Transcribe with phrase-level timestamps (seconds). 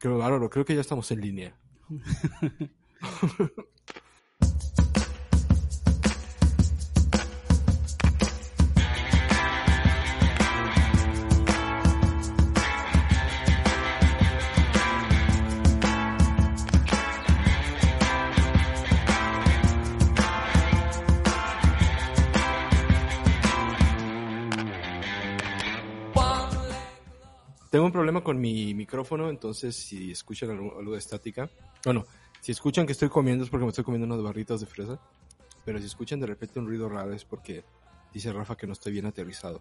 [0.00, 1.54] Creo, bárbaro, creo que ya estamos en línea.
[28.00, 31.50] problema con mi micrófono, entonces si escuchan algo, algo de estática,
[31.84, 32.06] bueno,
[32.40, 34.98] si escuchan que estoy comiendo es porque me estoy comiendo unas barritas de fresa,
[35.66, 37.62] pero si escuchan de repente un ruido raro es porque
[38.14, 39.60] dice Rafa que no estoy bien aterrizado.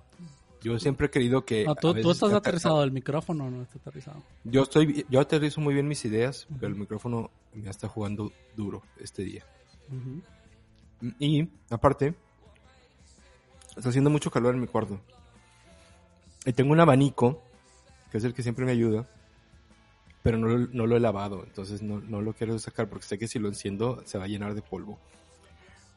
[0.61, 1.65] Yo siempre he creído que...
[1.65, 4.23] No, tú, tú estás ater- aterrizado, el micrófono no está aterrizado.
[4.45, 8.83] Yo estoy, yo aterrizo muy bien mis ideas, pero el micrófono me está jugando duro
[8.99, 9.45] este día.
[9.89, 11.13] Ujú.
[11.19, 12.13] Y, aparte,
[13.75, 14.99] está haciendo mucho calor en mi cuarto.
[16.45, 17.41] Y tengo un abanico,
[18.11, 19.07] que es el que siempre me ayuda,
[20.23, 23.17] pero no, lo- no lo he lavado, entonces no, no lo quiero sacar porque sé
[23.17, 24.99] que si lo enciendo se va a llenar de polvo.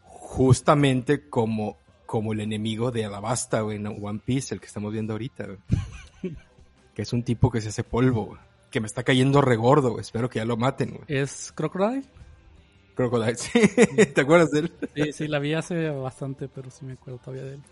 [0.04, 5.46] Justamente como, como el enemigo de Alabasta, en One Piece, el que estamos viendo ahorita,
[6.94, 8.38] que es un tipo que se hace polvo,
[8.70, 11.00] que me está cayendo regordo, espero que ya lo maten.
[11.08, 12.04] ¿Es Crocodile?
[12.94, 13.60] Crocodile, sí.
[14.14, 14.72] ¿te acuerdas de él?
[14.94, 17.62] Sí, sí, la vi hace bastante, pero sí me acuerdo todavía de él.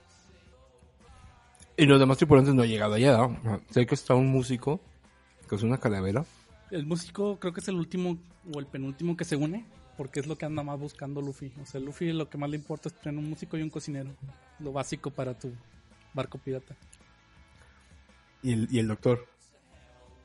[1.80, 3.60] Y los demás tripulantes no han llegado allá, ¿no?
[3.70, 4.80] Sé que está un músico,
[5.48, 6.26] que es una calavera.
[6.70, 8.18] El músico creo que es el último
[8.54, 9.64] o el penúltimo que se une,
[9.96, 11.50] porque es lo que anda más buscando Luffy.
[11.62, 14.10] O sea, Luffy lo que más le importa es tener un músico y un cocinero.
[14.58, 15.52] Lo básico para tu
[16.12, 16.76] barco pirata.
[18.42, 19.26] Y el, y el doctor.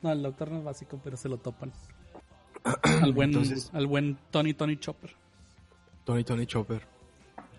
[0.02, 1.72] No, el doctor no es básico, pero se lo topan.
[2.82, 5.10] al buen, Entonces- al buen Tony Tony Chopper.
[6.04, 6.82] Tony Tony Chopper.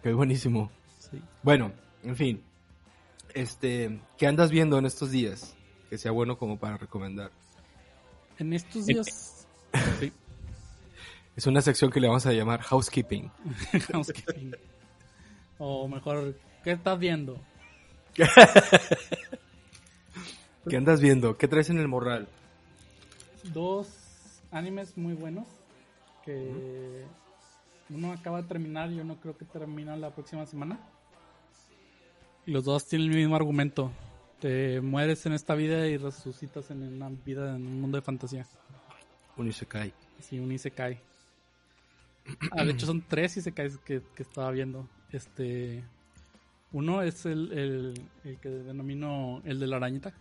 [0.04, 0.70] Qué buenísimo.
[1.00, 1.20] Sí.
[1.42, 1.72] Bueno,
[2.04, 2.44] en fin.
[3.38, 5.56] Este, ¿qué andas viendo en estos días?
[5.92, 7.30] Que sea bueno como para recomendar.
[8.40, 9.48] En estos días.
[10.00, 10.12] sí,
[11.36, 13.30] Es una sección que le vamos a llamar Housekeeping.
[13.94, 14.56] housekeeping.
[15.60, 17.40] O mejor, ¿qué estás viendo?
[20.68, 21.38] ¿Qué andas viendo?
[21.38, 22.28] ¿Qué traes en el morral?
[23.54, 25.48] Dos animes muy buenos.
[26.26, 27.06] Que
[27.92, 30.80] uno acaba de terminar y uno creo que termina la próxima semana.
[32.48, 33.92] Y los dos tienen el mismo argumento.
[34.40, 38.48] Te mueres en esta vida y resucitas en una vida en un mundo de fantasía.
[39.36, 39.94] Un Isekai.
[40.18, 41.00] Así un Isekai.
[42.52, 44.88] Ah, de hecho son tres Isekais que, que estaba viendo.
[45.12, 45.84] Este.
[46.72, 50.14] Uno es el, el, el que denomino el de la arañita.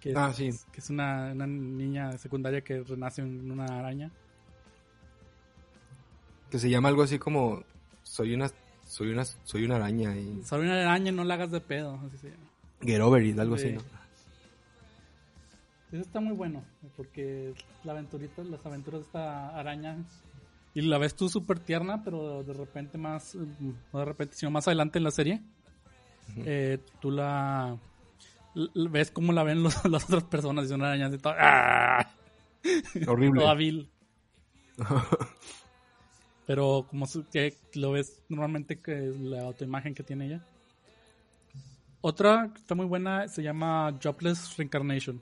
[0.00, 0.50] Que es, Ah, sí.
[0.72, 4.10] que es una, una niña secundaria que renace en una araña.
[6.50, 7.62] Que se llama algo así como
[8.02, 8.50] soy una
[8.90, 11.98] soy una soy una araña y Sobre una araña no la hagas de pedo.
[12.06, 12.42] Así se llama.
[12.82, 13.72] get over it, algo así, Sí.
[13.74, 13.80] ¿no?
[15.92, 16.62] Eso está muy bueno.
[16.96, 17.52] Porque
[17.84, 19.96] la aventurita, las aventuras de esta araña.
[20.74, 23.34] Y la ves tú súper tierna, pero de repente más.
[23.34, 25.42] mm, No de repente, sino más adelante en la serie.
[26.36, 27.76] eh, tú la.
[28.54, 30.70] l- ves cómo la ven los- las otras personas.
[30.70, 31.36] Y una araña así toda.
[31.38, 32.10] ¡ah!
[33.08, 33.40] Horrible.
[33.40, 33.90] Toda vil.
[36.50, 40.44] Pero como que lo ves normalmente que es la autoimagen que tiene ella.
[42.00, 45.20] Otra que está muy buena se llama Jobless Reincarnation.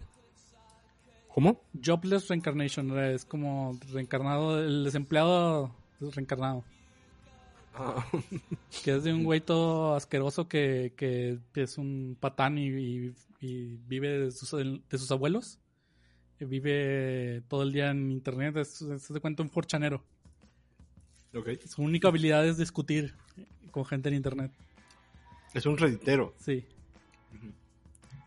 [1.34, 1.60] ¿Cómo?
[1.84, 6.64] Jobless Reincarnation es como reencarnado, el desempleado reencarnado.
[7.74, 8.06] Ah,
[8.82, 13.76] Que es de un güey todo asqueroso que, que es un patán y, y- y
[13.86, 15.58] vive de sus, de sus abuelos.
[16.40, 20.02] Vive todo el día en internet, se cuenta un forchanero.
[21.66, 23.14] Su única habilidad es discutir
[23.70, 24.50] con gente en internet.
[25.54, 26.34] Es un reditero.
[26.38, 26.64] Sí.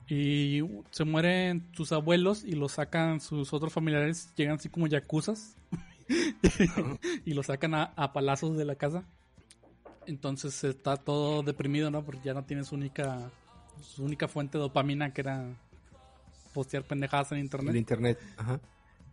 [0.07, 5.55] Y se mueren sus abuelos y lo sacan sus otros familiares, llegan así como yacuzas
[7.25, 9.05] y lo sacan a, a palazos de la casa.
[10.07, 12.03] Entonces está todo deprimido, ¿no?
[12.03, 13.31] Porque ya no tiene su única,
[13.81, 15.55] su única fuente de dopamina que era
[16.53, 17.75] postear pendejadas en internet.
[17.75, 18.19] internet.
[18.35, 18.59] Ajá.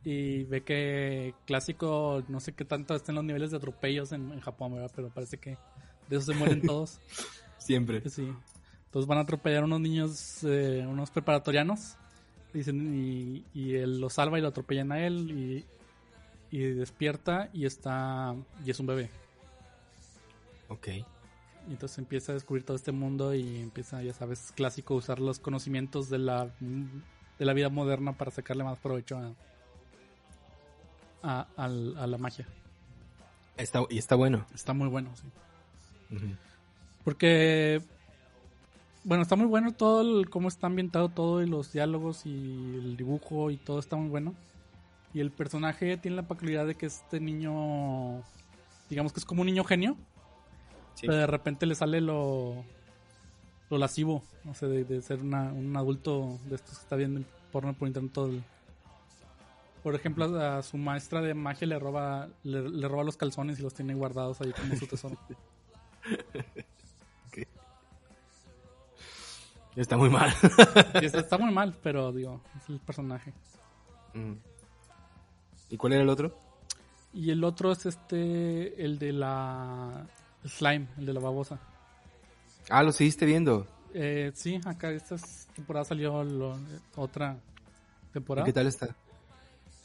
[0.04, 4.40] Y ve que clásico, no sé qué tanto estén los niveles de atropellos en, en
[4.40, 4.90] Japón, ¿verdad?
[4.94, 5.58] Pero parece que
[6.08, 7.00] de eso se mueren todos.
[7.58, 8.08] Siempre.
[8.08, 8.32] Sí.
[8.86, 11.96] Entonces van a atropellar a unos niños, eh, unos preparatorianos.
[12.54, 15.30] Dicen, y, y él lo salva y lo atropellan a él.
[15.30, 15.66] Y,
[16.50, 18.34] y despierta y está.
[18.64, 19.10] Y es un bebé.
[20.68, 20.88] Ok.
[20.88, 25.38] Y entonces empieza a descubrir todo este mundo y empieza, ya sabes, clásico, usar los
[25.38, 29.34] conocimientos de la, de la vida moderna para sacarle más provecho a,
[31.22, 32.46] a, la magia.
[33.56, 34.46] Está, y está bueno.
[34.54, 35.26] Está muy bueno, sí.
[37.04, 37.80] Porque,
[39.04, 42.96] bueno, está muy bueno todo el, cómo está ambientado todo y los diálogos y el
[42.96, 44.34] dibujo y todo está muy bueno.
[45.14, 48.22] Y el personaje tiene la peculiaridad de que este niño,
[48.90, 49.96] digamos que es como un niño genio,
[50.94, 51.06] Sí.
[51.06, 52.64] pero de repente le sale lo,
[53.70, 57.20] lo lascivo, no sé, de, de ser una- un adulto de estos que está viendo
[57.20, 58.42] el porno por internet todo el-
[59.82, 63.62] Por ejemplo, a su maestra de magia le roba, le, le roba los calzones y
[63.62, 65.16] los tiene guardados ahí como su tesoro.
[69.76, 70.32] Está muy mal.
[71.00, 73.32] Y está, está muy mal, pero digo, es el personaje.
[74.12, 74.32] Mm.
[75.70, 76.36] ¿Y cuál era el otro?
[77.12, 80.04] Y el otro es este, el de la
[80.44, 81.60] slime, el de la babosa.
[82.70, 83.66] Ah, lo seguiste viendo.
[83.94, 85.16] Eh, sí, acá esta
[85.54, 86.58] temporada salió lo-
[86.96, 87.36] otra
[88.08, 88.44] ¿Y temporada.
[88.46, 88.96] ¿Qué tal está?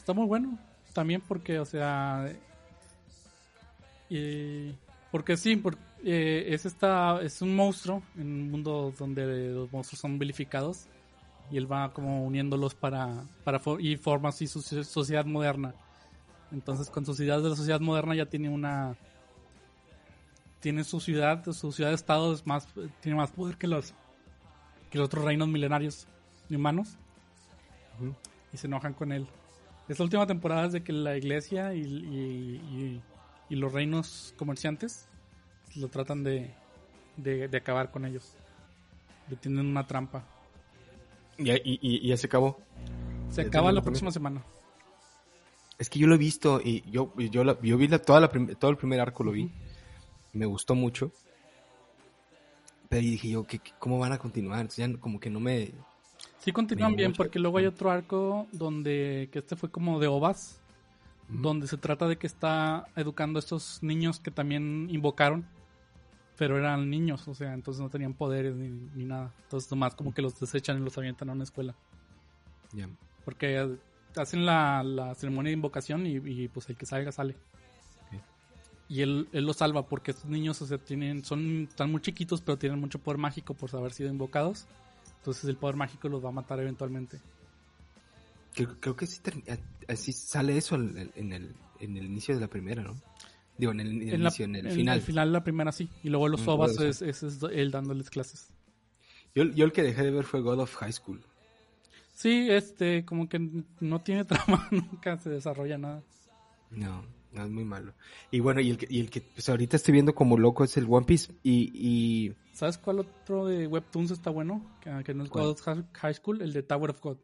[0.04, 0.58] Está muy bueno.
[0.92, 2.30] También porque, o sea.
[4.10, 4.76] eh,
[5.12, 7.22] porque sí, por- eh, es esta.
[7.22, 10.88] Es un monstruo en un mundo donde los monstruos son vilificados.
[11.50, 13.24] Y él va como uniéndolos para.
[13.46, 15.74] para for- y forma así su so- sociedad moderna.
[16.52, 18.96] Entonces, con sus ideas de la sociedad moderna ya tiene una.
[20.60, 22.68] Tiene su ciudad, su ciudad-estado es más.
[23.02, 23.94] Tiene más poder que los.
[24.90, 26.08] que los otros reinos milenarios
[26.50, 26.98] humanos
[28.52, 29.26] y se enojan con él.
[29.88, 33.02] Esta última temporada es de que la iglesia y, y- y-
[33.50, 35.08] y los reinos comerciantes
[35.76, 36.54] lo tratan de,
[37.18, 38.34] de, de acabar con ellos.
[39.30, 40.24] Le tienen una trampa.
[41.38, 42.60] ¿Y, y, ya se acabó?
[43.30, 44.44] Se acaba la próxima semana.
[45.80, 48.30] Es que yo lo he visto y yo, yo, la- yo vi la- toda la
[48.30, 49.52] todo el primer arco lo vi.
[50.32, 51.12] Me gustó mucho.
[52.90, 54.60] Pero dije yo, ¿qué, qué- ¿cómo van a continuar?
[54.62, 55.72] Entonces ya como que no me...
[56.40, 60.60] Sí continúan bien porque luego hay otro arco donde, que este fue como de ovas,
[61.30, 65.46] donde se trata de que está educando a estos niños que también invocaron,
[66.38, 69.32] pero eran niños, o sea, entonces no tenían poderes ni, ni nada.
[69.44, 71.76] Entonces nomás como que los desechan y los avientan a una escuela.
[72.74, 72.90] Ya.
[73.24, 73.78] Porque eh,
[74.18, 77.36] hacen la, la ceremonia de invocación y, y, pues el que salga sale.
[78.90, 82.42] Y él, él los salva porque estos niños o sea, tienen, son, están muy chiquitos
[82.42, 84.68] pero tienen mucho poder mágico por haber sido invocados.
[85.24, 87.18] Entonces el poder mágico los va a matar eventualmente.
[88.54, 89.22] Creo, creo que sí
[89.88, 92.94] así sale eso en el, en el, en el inicio de la primera, ¿no?
[93.58, 94.96] Digo, en el, en el En la- inicio, en el en final.
[94.98, 95.88] el final la primera sí.
[96.04, 98.50] Y luego los Mm, ovas es, es, es él dándoles clases.
[99.34, 101.22] Yo, yo el que dejé de ver fue God of High School.
[102.14, 103.40] Sí, este, como que
[103.80, 106.04] no tiene trama, nunca se desarrolla nada.
[106.72, 107.04] No,
[107.42, 107.94] es muy malo.
[108.32, 110.78] Y bueno, y el que, y el que pues, ahorita estoy viendo como loco es
[110.78, 111.34] el One Piece.
[111.44, 114.78] Y, y ¿Sabes cuál otro de Webtoons está bueno?
[114.82, 115.30] Que, que no es.
[115.30, 115.58] God
[115.94, 117.18] High School, el de Tower of God.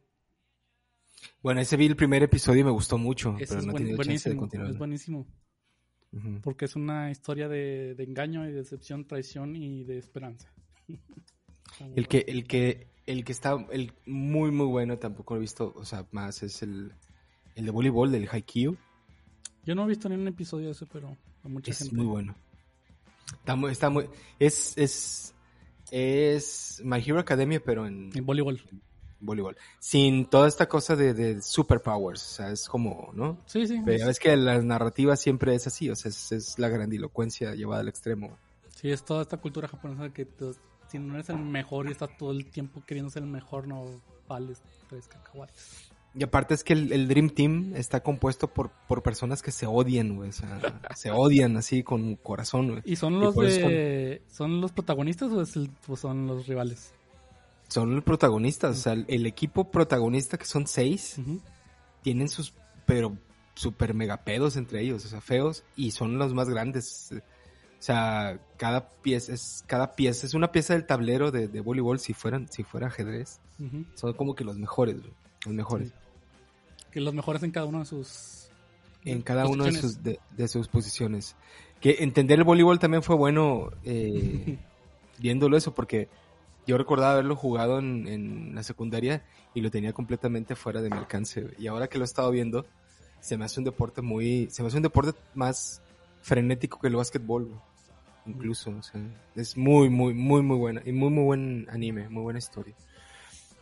[1.42, 3.72] bueno, ese vi el primer episodio y me gustó mucho, Ese pero es no he
[3.74, 4.70] buen- tenido chance de continuar.
[4.70, 5.26] es buenísimo.
[6.12, 6.40] Ujú.
[6.42, 10.52] Porque es una historia de, de engaño y decepción, traición y de esperanza.
[11.96, 15.72] El que, el que, el que está el muy muy bueno, tampoco lo he visto,
[15.76, 16.92] o sea, más es el,
[17.54, 18.76] el de voleibol del Haikyuu.
[19.64, 21.94] Yo no he visto ni un episodio de ese, pero a mucha Es gente.
[21.96, 22.34] muy bueno.
[23.32, 24.08] Está muy, está muy,
[24.38, 25.34] es, es,
[25.90, 28.60] es My Hero Academia, pero en En voleibol.
[29.20, 29.56] voleibol.
[29.78, 33.38] Sin toda esta cosa de, de superpowers, o sea, es como, ¿no?
[33.46, 33.80] Sí, sí.
[33.84, 37.54] Pero ya ves que la narrativa siempre es así, o sea, es, es la grandilocuencia
[37.54, 38.36] llevada al extremo.
[38.74, 40.58] Sí, es toda esta cultura japonesa que pues,
[40.88, 44.00] si no eres el mejor y estás todo el tiempo queriendo ser el mejor, no
[44.26, 45.89] vales tres cacahuates.
[46.14, 49.66] Y aparte es que el, el Dream Team está compuesto por, por personas que se
[49.66, 50.58] odian, güey, o sea,
[50.96, 52.82] se odian así con corazón, güey.
[52.84, 54.22] ¿Y son los de...
[54.28, 56.92] ¿Son los protagonistas o, es el- o son los rivales?
[57.68, 61.16] Son los protagonistas, o sea, el, el equipo protagonista que son seis,
[62.02, 62.52] tienen sus,
[62.86, 63.16] pero
[63.54, 67.10] super mega pedos entre ellos, o sea, feos, y son los más grandes.
[67.12, 72.00] O sea, cada pieza es, cada pieza es una pieza del tablero de, de voleibol
[72.00, 73.38] si fueran, si fuera ajedrez.
[73.94, 75.12] Son como que los mejores, güey,
[75.46, 75.88] los mejores.
[75.90, 75.94] Sí.
[76.90, 78.50] Que los mejores en cada uno de sus...
[79.04, 81.36] En cada uno de sus, de, de sus posiciones.
[81.80, 84.58] Que entender el voleibol también fue bueno eh,
[85.18, 86.08] viéndolo eso, porque
[86.66, 90.96] yo recordaba haberlo jugado en, en la secundaria y lo tenía completamente fuera de mi
[90.96, 91.48] alcance.
[91.58, 92.66] Y ahora que lo he estado viendo,
[93.20, 95.82] se me hace un deporte muy, se me hace un deporte más
[96.22, 97.50] frenético que el básquetbol,
[98.26, 99.00] incluso, o sea,
[99.34, 102.74] es muy, muy, muy, muy buena y muy, muy buen anime, muy buena historia.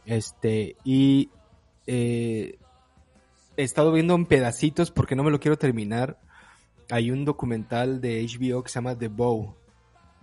[0.07, 1.31] Este, y
[1.87, 2.59] eh,
[3.59, 6.19] he estado viendo en pedacitos porque no me lo quiero terminar.
[6.91, 9.55] Hay un documental de HBO que se llama The Bow,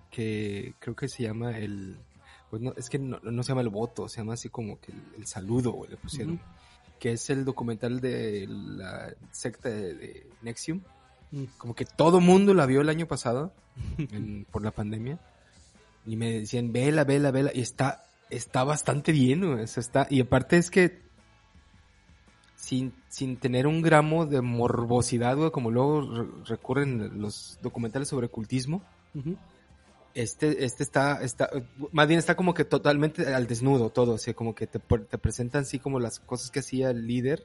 [0.09, 1.97] que creo que se llama el,
[2.49, 4.91] pues no, es que no, no se llama el voto, se llama así como que
[4.91, 6.35] el, el saludo, le pusieron.
[6.35, 6.43] Ujú.
[6.99, 10.81] Que es el documental de la secta de, de Nexium.
[11.31, 11.43] Mm.
[11.57, 13.51] Como que todo mundo la vio el año pasado
[13.97, 15.19] en- por la pandemia.
[16.05, 17.51] Y me decían, vela, vela, vela.
[17.53, 21.04] Y está, está bastante bien, o sea, está, y aparte es que
[22.65, 28.25] sin, sin tener un gramo de morbosidad, güey, como luego re- recurren los documentales sobre
[28.25, 28.81] ocultismo.
[29.13, 29.37] Ujú.
[30.15, 31.49] Este, este está, está,
[31.91, 35.17] más bien está como que totalmente al desnudo todo, o sea, como que te, te
[35.17, 37.43] presentan así como las cosas que hacía el líder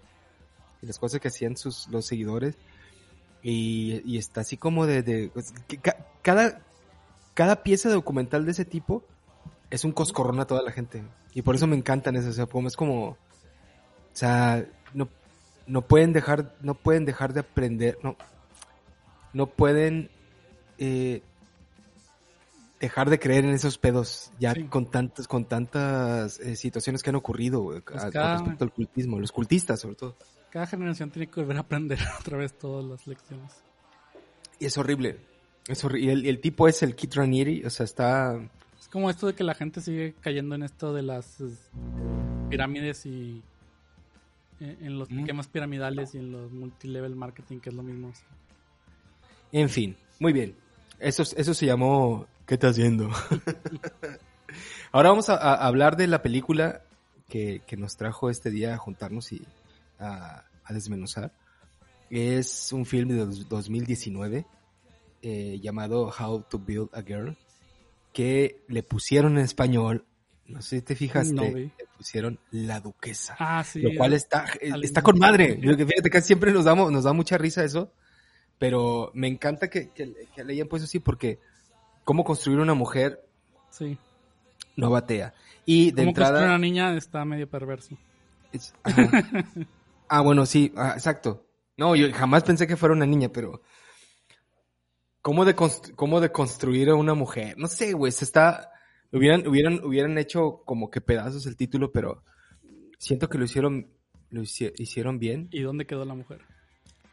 [0.81, 2.57] y las cosas que hacían sus, los seguidores
[3.43, 5.53] y, y está así como de, de pues,
[6.23, 6.61] cada,
[7.35, 9.03] cada pieza documental de ese tipo
[9.69, 11.03] es un coscorrón a toda la gente
[11.35, 13.17] y por eso me encantan esos, o sea, como es como, o
[14.13, 15.09] sea, no,
[15.67, 18.17] no pueden dejar, no pueden dejar de aprender, no,
[19.33, 20.11] no pueden,
[20.79, 21.23] eh,
[22.81, 24.65] dejar de creer en esos pedos ya Sí.
[24.65, 28.73] con tantas con tantas eh, situaciones que han ocurrido Pues a- cada- con respecto al
[28.73, 30.17] cultismo, los cultistas sobre todo.
[30.51, 33.53] Cada generación tiene que volver a aprender otra vez todas las lecciones.
[34.59, 35.19] Y es horrible.
[35.69, 38.41] Es horri- y el, el tipo es el Kit Ranieri, o sea, está
[38.81, 41.51] Es como esto de que la gente sigue cayendo en esto de las eh,
[42.49, 43.43] pirámides y
[44.61, 45.21] en los Mm.
[45.21, 48.13] esquemas piramidales y en los multilevel marketing, que es lo mismo.
[49.53, 50.55] en fin, muy bien.
[50.99, 53.09] Eso es- eso se llamó ¿Qué estás haciendo?
[54.93, 56.83] Ahora vamos a, a hablar de la película
[57.29, 59.43] que, que nos trajo este día a juntarnos y
[59.99, 61.33] a, a desmenuzar.
[62.11, 64.47] Es un film de dos- 2019
[65.23, 67.37] eh, llamado How to Build a Girl
[68.13, 70.05] que le pusieron en español,
[70.51, 73.37] no sé si te fijaste, No le pusieron La Duquesa.
[73.39, 73.81] Ah, sí.
[73.81, 75.57] lo cual está, eh, al- está con madre.
[75.61, 77.93] Fíjate que siempre nos, damos, nos da mucha risa eso,
[78.59, 81.39] pero me encanta que, que, que le hayan puesto así porque
[82.05, 83.25] cómo construir una mujer
[83.71, 83.97] Sí.
[84.77, 85.33] no batea.
[85.65, 86.45] Y de construir entrada...
[86.47, 87.97] una niña está medio perverso.
[88.53, 88.75] es-
[90.09, 91.47] ah, bueno, sí, ah, exacto.
[91.77, 93.63] No, yo jamás pensé que fuera una niña, pero...
[95.23, 97.57] ¿Cómo de, cómo de construir a una mujer?
[97.59, 98.71] No sé, güey, se está...
[99.13, 102.23] Hubieran, hubieran, hubieran hecho como que pedazos el título, pero
[102.99, 103.89] siento que lo hicieron,
[104.31, 105.49] lo hici- hicieron bien.
[105.51, 106.41] ¿Y dónde quedó la mujer?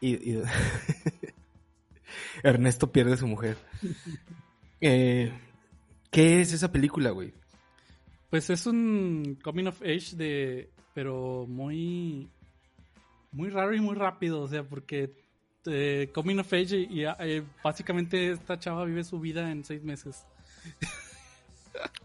[0.00, 0.42] Y, y-
[2.42, 3.56] Ernesto pierde a su mujer.
[4.80, 5.32] Eh,
[6.12, 7.32] ¿Qué es esa película, güey?
[8.30, 10.70] Pues es un coming of age de.
[10.94, 12.28] Pero muy.
[13.32, 14.40] Muy raro y muy rápido.
[14.40, 15.10] O sea, porque.
[15.66, 19.82] eh, coming of age y, y, eh, básicamente esta chava vive su vida en seis
[19.82, 20.24] meses.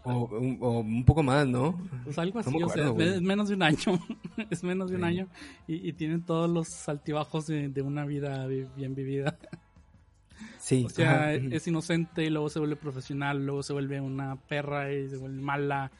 [0.04, 1.78] O, un- o un poco más, ¿no?
[2.04, 3.78] Pues algo así, No me o sea, acuerdo, es menos de un año.
[4.50, 5.06] es menos de un Sí.
[5.06, 5.28] año.
[5.66, 9.38] Y, y tienen todos los altibajos de, de una vida vi- bien vivida.
[10.58, 10.84] Sí.
[10.86, 14.92] O sea, ajá, es inocente y luego se vuelve profesional, luego se vuelve una perra
[14.92, 15.90] y se vuelve mala,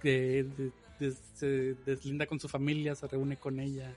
[0.00, 3.92] que de- de- se deslinda con su familia, se reúne con ella.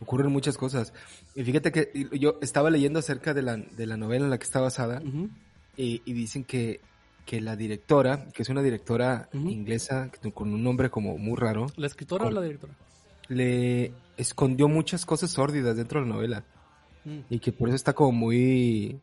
[0.00, 0.92] Ocurren muchas cosas.
[1.34, 4.44] Y fíjate que yo estaba leyendo acerca de la, de la novela en la que
[4.44, 5.28] está basada Ujú.
[5.76, 6.80] y, y dicen que,
[7.30, 11.86] que la directora, que es una directora inglesa con un nombre como muy raro, ¿La
[11.86, 12.74] escritora o la directora?
[13.28, 16.44] le escondió muchas cosas sórdidas dentro de la novela.
[17.04, 17.20] Mm.
[17.30, 18.98] y que por eso está como muy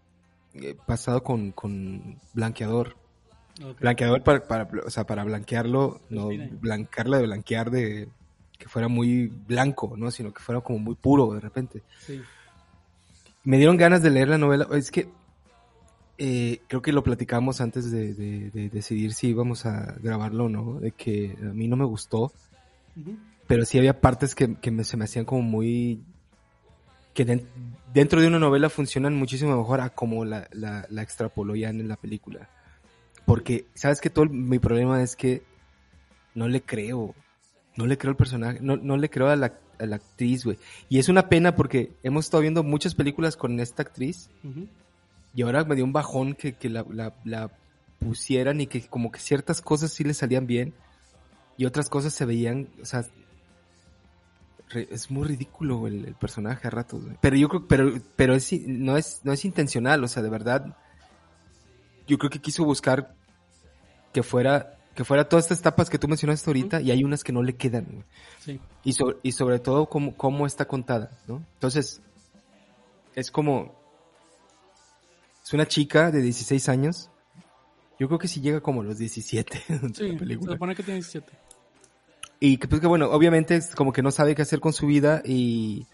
[0.55, 2.97] eh, pasado con, con blanqueador.
[3.79, 6.49] Blanqueador para, para, o sea, para blanquearlo, no Define.
[6.59, 8.09] blanquearla de blanquear de
[8.59, 10.11] que fuera muy blanco, ¿no?
[10.11, 11.81] Sino que fuera como muy puro de repente.
[12.05, 12.21] Sí.
[13.45, 14.67] Me dieron ganas de leer la novela.
[14.73, 15.07] Es que
[16.17, 20.49] eh, creo que lo platicamos antes de, de- de decidir si íbamos a grabarlo o
[20.49, 20.79] no.
[20.79, 22.31] De que a mí no me gustó,
[23.47, 26.01] pero sí había partes que, que me- se me hacían como muy
[27.13, 27.47] que den-
[27.93, 31.87] dentro de una novela funcionan muchísimo mejor a como la, la, la extrapoló ya en
[31.87, 32.49] la película.
[33.25, 35.43] Porque, ¿sabes que Todo el- mi problema es que
[36.35, 37.13] no le creo.
[37.75, 38.59] No le creo al personaje.
[38.61, 40.57] No, no le creo a la, a la actriz, güey.
[40.89, 44.29] Y es una pena porque hemos estado viendo muchas películas con esta actriz.
[45.37, 47.51] Y ahora me dio un bajón que, que la, la, la
[47.99, 50.73] pusieran y que como que ciertas cosas sí le salían bien
[51.57, 53.05] y otras cosas se veían, o sea,
[54.69, 57.17] re- es muy ridículo el, el personaje a ratos, güey.
[57.21, 60.75] Pero yo creo, pero, pero es, no es, no es intencional, o sea, de verdad,
[62.07, 63.13] yo creo que quiso buscar
[64.13, 67.31] que fuera, que fuera todas estas etapas que tú mencionaste ahorita y hay unas que
[67.31, 68.03] no le quedan, güey.
[68.39, 68.59] Sí.
[68.83, 71.43] Y sobre, y sobre todo cómo, cómo está contada, ¿no?
[71.53, 72.01] Entonces,
[73.13, 73.85] es como...
[75.47, 77.09] Es una chica de 16 años.
[77.97, 80.51] Yo creo que sí llega como a los 17 en Sí, la se película.
[80.53, 81.31] supone que tiene 17.
[82.41, 84.85] Y que pues que bueno, obviamente es como que no sabe qué hacer con su
[84.87, 85.87] vida y,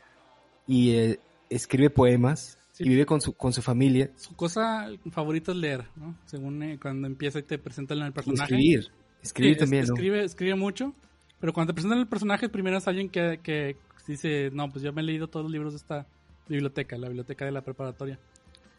[0.67, 1.19] y eh,
[1.49, 2.85] escribe poemas Sí.
[2.85, 6.17] y vive con su, con su familia Su cosa favorita es leer, ¿no?
[6.25, 8.55] Según eh, cuando empieza y te presentan el y personaje.
[8.55, 8.91] escribir.
[9.21, 9.93] Escribir Sí, es- también, ¿no?
[9.93, 10.95] escribe, escribe mucho,
[11.39, 14.91] pero cuando te presentan el personaje, primero es alguien que, que dice, no, pues yo
[14.91, 16.07] me he leído todos los libros de esta
[16.49, 18.17] biblioteca, la biblioteca de la preparatoria.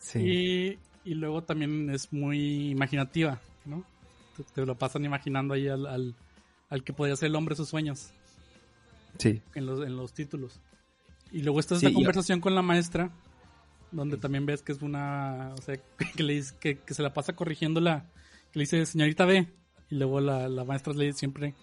[0.04, 0.18] Sí.
[1.04, 3.84] Y, y luego también es muy imaginativa, ¿no?
[4.36, 6.14] Te, te lo pasan imaginando ahí al, al,
[6.68, 8.10] al que podría ser el hombre de sus sueños.
[9.18, 9.40] Sí.
[9.54, 10.60] en los, en los títulos.
[11.32, 13.10] Y luego está Sí, esta y- conversación con la maestra,
[13.92, 15.76] donde también ves que es una, o sea,
[16.16, 18.06] que, le dice, que, que se la pasa corrigiendo la,
[18.52, 19.46] que le dice señorita B,
[19.90, 21.54] y luego la, la maestra le siempre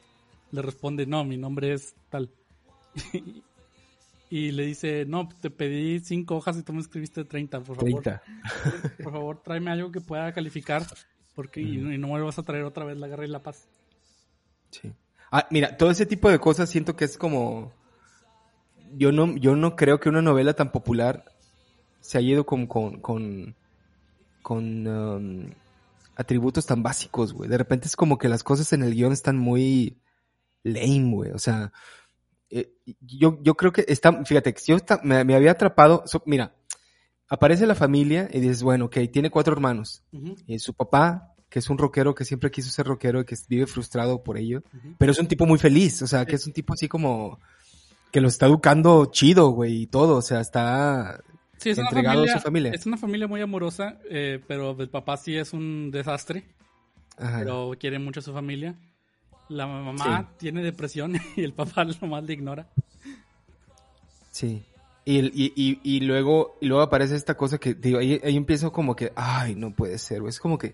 [0.52, 2.30] le responde, no, mi nombre es tal.
[3.14, 3.44] y
[4.32, 8.02] le dice, no, te pedí cinco hojas y tú me escribiste 30, por favor.
[8.02, 8.24] 30.
[9.04, 10.86] Por favor, tráeme algo que pueda calificar,
[11.36, 13.68] porque y, y no me vas a traer otra vez la guerra y la paz.
[14.70, 14.94] Sí.
[15.32, 17.74] Ah, mira, todo ese tipo de cosas siento que es como...
[18.94, 21.26] Yo no, yo no creo que una novela tan popular
[22.02, 23.56] se haya ido con, con, con,
[24.42, 25.50] con, um,
[26.16, 27.50] atributos tan básicos, güey.
[27.50, 29.98] De repente es como que las cosas en el guion están muy
[30.64, 31.32] lame, güey.
[31.32, 31.72] O sea,
[32.52, 36.54] eh, yo, yo creo que está, fíjate, yo está- me, me había atrapado, so- mira,
[37.28, 40.04] aparece la familia y dices, bueno, ok, tiene cuatro hermanos.
[40.12, 43.36] Ujú, Y su papá, que es un rockero, que siempre quiso ser rockero y que
[43.50, 44.96] vive frustrado por ello, ujú.
[44.98, 47.40] pero es un tipo muy feliz, o sea, que es un tipo así como
[48.12, 51.22] que lo está educando chido, güey, y todo, o sea, está
[51.58, 52.72] Sí, es entregado familia, a su familia.
[52.74, 56.44] Es una familia muy amorosa, eh, pero el papá sí es un desastre,
[57.18, 57.40] Ajá.
[57.40, 58.76] pero quiere mucho a su familia.
[59.52, 62.68] La mamá tiene depresión y el papá nomás le ignora.
[64.32, 64.64] Sí.
[65.04, 68.96] Y, y, y, y luego luego aparece esta cosa que digo, ahí, ahí empiezo como
[68.96, 70.22] que, ay, no puede ser.
[70.28, 70.74] Es como que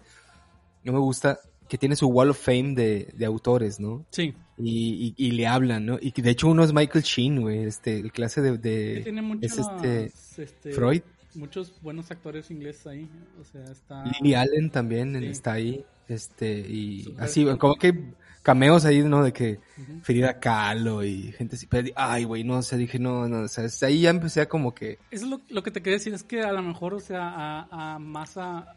[0.84, 4.06] no me gusta que tiene su wall of fame de, de autores, ¿no?
[4.12, 5.98] Sí, Y, y, y le hablan, ¿no?
[6.00, 9.52] Y de hecho uno es Michael Sheen, güey, este, el clase de, de- tiene muchos,
[9.52, 10.12] es este
[10.44, 11.02] este, Freud.
[11.38, 13.10] Muchos buenos actores ingleses ahí.
[13.40, 14.04] O sea, está...
[14.04, 15.26] Lily Allen también Sí.
[15.28, 19.24] está ahí, este, y así, como que cameos ahí, ¿no?
[19.24, 20.00] De que Ujú.
[20.04, 23.48] Frida Kahlo y gente así, pero, ay, güey, no, o sea, dije, no, no, o
[23.48, 26.14] sea, ahí ya empecé a como que, Eso es lo, lo que te quería decir,
[26.14, 28.74] es que a lo mejor, o sea, a, a más a...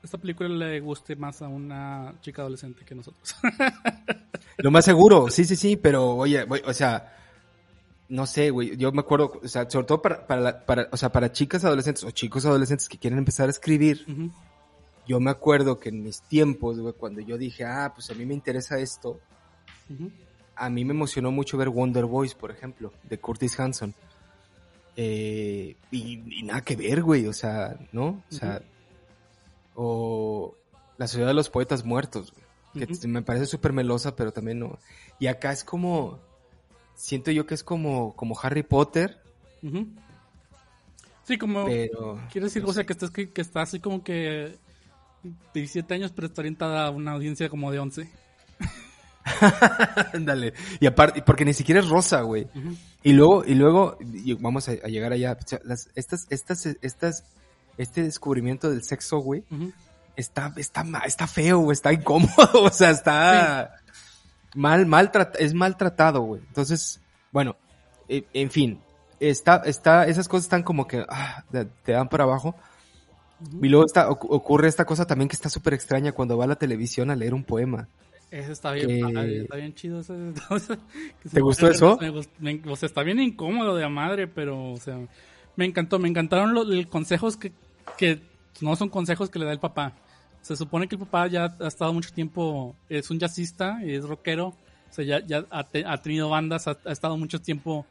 [0.00, 3.34] Esta película le guste más a una chica adolescente que nosotros.
[4.58, 7.17] lo más seguro, sí, sí, sí, pero, oye, güey, o sea,
[8.08, 10.96] no sé, güey, yo me acuerdo, o sea, sobre todo para, para, la- para, o
[10.96, 14.04] sea, para chicas adolescentes o chicos adolescentes que quieren empezar a escribir,
[15.06, 18.24] yo me acuerdo que en mis tiempos, güey, cuando yo dije, ah, pues a mí
[18.26, 19.20] me interesa esto,
[20.56, 23.94] a mí me emocionó mucho ver Wonder Boys, por ejemplo, de Curtis Hanson.
[24.96, 28.22] Eh, y, y nada que ver, güey, o sea, ¿no?
[28.30, 28.60] O sea,
[29.74, 30.54] o
[30.96, 32.44] La Ciudad de los Poetas Muertos, güey,
[33.00, 34.78] que me parece súper melosa, pero también no.
[35.18, 36.18] Y acá es como,
[36.98, 39.20] siento yo que es como, como Harry Potter.
[41.24, 41.64] Sí, como...
[41.66, 42.20] pero...
[42.30, 44.56] Quiero decir, no o sea, que está, que, que está así como que
[45.54, 48.10] 17 años, pero está orientada a una audiencia como de 11.
[50.14, 50.54] Ándale.
[50.80, 52.46] Y aparte, porque ni siquiera es rosa, güey.
[53.02, 55.36] Y luego, y luego, y vamos a, a llegar allá.
[55.42, 57.24] O sea, las- estas, estas, estas,
[57.76, 59.72] este descubrimiento del sexo, güey, Ujú.
[60.16, 62.30] está, está, está feo, güey, está incómodo,
[62.64, 63.74] o sea, está
[64.54, 66.42] mal, mal, es maltratado, güey.
[66.46, 67.00] Entonces,
[67.32, 67.56] bueno,
[68.08, 68.80] eh, en fin,
[69.20, 71.44] está, está, esas cosas están como que, ah,
[71.84, 72.54] te, dan para abajo.
[73.62, 76.48] Y luego está, ocu- ocurre esta cosa también que está súper extraña cuando va a
[76.48, 77.86] la televisión a leer un poema.
[78.30, 80.00] Ese está bien, Que- padre, está bien chido.
[80.00, 80.12] Ese,
[80.50, 80.76] o sea,
[81.22, 81.96] que se ¿Te gustó eso?
[82.00, 84.98] me gust- me- o sea, está bien incómodo de a madre, pero, o sea,
[85.56, 85.98] me encantó.
[85.98, 87.52] Me encantaron los, los consejos que,
[87.96, 88.20] que
[88.60, 89.92] no son consejos que le da el papá.
[90.48, 94.46] Se supone que el papá ya ha estado mucho tiempo, es un jazzista, es rockero,
[94.48, 94.56] o
[94.92, 97.84] sea, ya, ya ha, te- ha tenido bandas, ha, ha estado mucho tiempo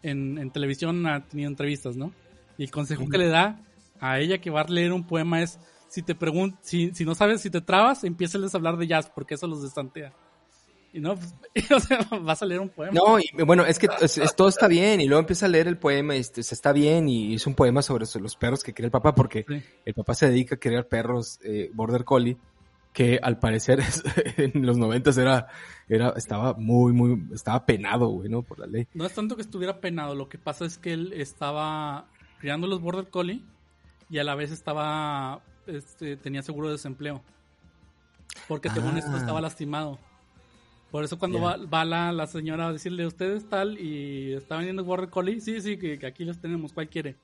[0.00, 2.12] en, en televisión, ha tenido entrevistas, ¿no?
[2.56, 3.58] Y el consejo que le da
[3.98, 7.16] a ella que va a leer un poema es, si te pregun si, si no
[7.16, 10.12] sabes, si te trabas, empiézales a hablar de jazz, porque eso los destantea.
[10.94, 11.12] Y no,
[11.74, 12.92] o sea, vas a leer un poema.
[12.92, 15.66] No, y bueno, es que es- es- todo está bien y luego empieza a leer
[15.66, 18.62] el poema y este, se está bien y es un poema sobre so- los perros
[18.62, 19.60] que cría el papá porque Sí.
[19.84, 22.36] el papá se dedica a criar perros eh, border collie
[22.92, 23.80] que al parecer
[24.38, 25.48] en los noventas era,
[25.88, 28.42] era, estaba muy, muy, estaba penado, güey, ¿no?
[28.42, 28.86] Por la ley.
[28.94, 32.06] No es tanto que estuviera penado, lo que pasa es que él estaba
[32.38, 33.42] criando los Border Collie
[34.08, 37.20] y a la vez estaba, este, tenía seguro de desempleo.
[38.46, 38.98] Porque según Ah.
[39.00, 39.98] esto estaba lastimado.
[40.94, 44.54] Por eso cuando va, va la, la señora a decirle, ¿usted es tal y está
[44.58, 45.40] vendiendo Border Collie?
[45.40, 47.16] Sí, sí, que, que aquí los tenemos, ¿cuál quiere?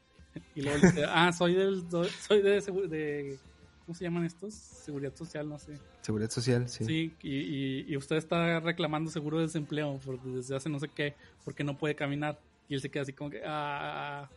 [0.56, 3.38] Y luego le dice, ah, soy del, soy de, de,
[3.86, 4.54] ¿cómo se llaman estos?
[4.54, 5.78] Seguridad social, no sé.
[6.00, 6.84] Seguridad social, sí.
[6.84, 10.88] Sí, y, y, y usted está reclamando seguro de desempleo por, desde hace no sé
[10.88, 12.40] qué, porque no puede caminar.
[12.68, 14.28] Y él se queda así como que, ah,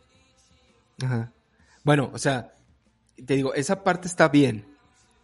[1.02, 1.32] Ajá.
[1.82, 2.54] Bueno, o sea,
[3.16, 4.64] te digo, esa parte está bien,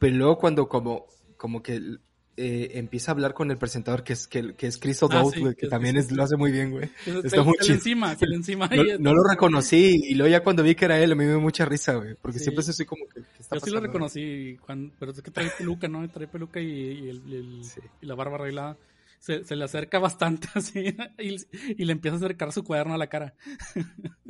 [0.01, 2.01] pero luego cuando como, como que
[2.41, 5.41] eh, empieza a hablar con el presentador que es, que, que es Chris O'Dowd, sí,
[5.41, 6.91] güey, que que es- también es, lo hace muy bien, güey.
[7.25, 7.75] Está muy chido.
[7.75, 8.69] encima, se le encima.
[8.99, 11.95] No, lo reconocí y luego ya cuando vi que era él, me dio mucha risa,
[11.95, 12.45] güey, porque Sí.
[12.45, 15.51] siempre soy como que, ¿qué está Yo sí lo reconocí, cuando, pero es que trae
[15.59, 16.09] peluca, ¿no?
[16.09, 17.81] Trae peluca y, y el- el- Sí.
[18.03, 18.77] y la barba arreglada.
[19.19, 21.37] se, se le acerca bastante así y,
[21.77, 23.35] y le empieza a acercar su cuaderno a la cara.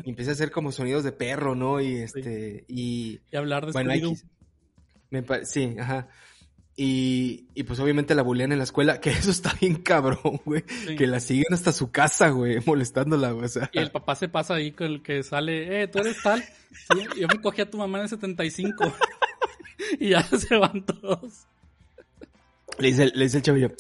[0.03, 1.81] Y empieza a hacer como sonidos de perro, ¿no?
[1.81, 5.45] Y este, y Y hablar de bueno, Scooby-Doo.
[5.45, 6.09] Sí, ajá.
[6.83, 10.65] Y, y pues obviamente la bulean en la escuela, que eso está bien cabrón, güey.
[10.87, 10.97] Sí.
[10.97, 13.45] Que la siguen hasta su casa, güey, molestándola, güey.
[13.45, 16.23] O sea, Y el papá se pasa ahí con el que sale, eh, tú eres
[16.23, 16.43] tal.
[16.43, 18.93] Sí, yo me cogí a tu mamá en el 75.
[20.01, 21.45] y ya se van todos.
[22.79, 23.73] le dice, le dice el chavillo,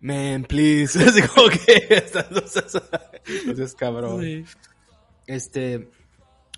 [0.00, 0.98] man, please.
[1.04, 2.02] Así como que
[3.56, 4.22] seas cabrón.
[4.22, 4.44] Sí.
[5.26, 5.88] Este,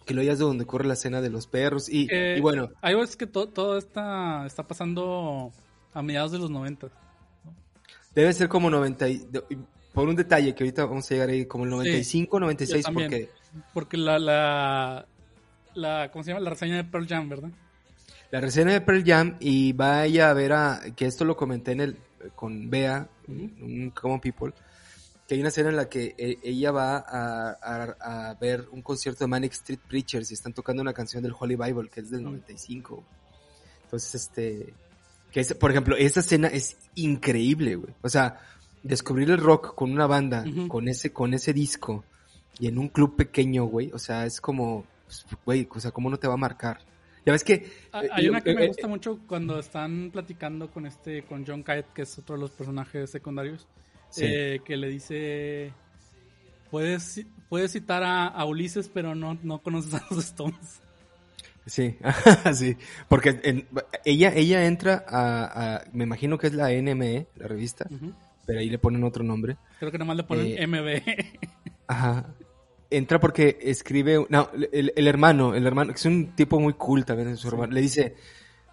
[0.07, 1.89] que lo hayas de donde ocurre la escena de los perros.
[1.89, 5.53] Y, Eh, y bueno, Hay veces que to- todo está, está pasando
[5.95, 6.89] a mediados de los 90.
[8.15, 9.09] debe ser como 90.
[9.09, 9.57] y- de- y
[9.93, 13.09] por un detalle que ahorita vamos a llegar ahí, como el 95, 96, también.
[13.11, 13.31] porque
[13.75, 15.07] Porque la, la,
[15.75, 16.41] la, ¿cómo se llama?
[16.41, 17.51] La reseña de Pearl Jam, ¿verdad?
[18.31, 21.81] la reseña de Pearl Jam y vaya a ver a, que esto lo comenté en
[21.81, 21.97] el,
[22.37, 24.53] con Bea, un Common People,
[25.27, 28.83] que hay una escena en la que eh, ella va a, a- a ver un
[28.83, 32.11] concierto de Manic Street Preachers y están tocando una canción del Holy Bible que es
[32.11, 32.25] del Mm.
[32.27, 33.03] 95.
[33.85, 34.75] Entonces, este,
[35.33, 37.95] que es, por ejemplo, esa escena es increíble, güey.
[38.03, 38.41] O sea,
[38.83, 42.05] descubrir el rock con una banda, con ese, con ese disco
[42.59, 43.91] y en un club pequeño, güey.
[43.93, 46.79] O sea, es como, pues, güey, o sea, ¿cómo no te va a marcar?
[47.25, 47.71] Ya ves que...
[47.93, 51.23] Ah, eh, Hay una que eh, me eh, gusta mucho cuando están platicando con este,
[51.25, 53.67] con John Kite, que es otro de los personajes secundarios,
[54.09, 54.25] Sí.
[54.27, 55.73] eh, que le dice,
[56.71, 60.81] puedes, puedes citar a, a Ulises, pero no, no conoces a los Stones.
[61.67, 61.97] Sí,
[62.55, 62.77] sí,
[63.09, 63.69] porque en-
[64.05, 67.87] ella, ella entra a, a- me imagino que es la NME, la revista,
[68.47, 69.57] pero ahí le ponen otro nombre.
[69.79, 71.03] Creo que nada más le ponen Eh, MB.
[71.87, 72.27] Ajá.
[72.93, 77.05] Entra porque escribe, no, el, el hermano, el hermano, que es un tipo muy cool
[77.05, 78.17] también, su hermano, le dice,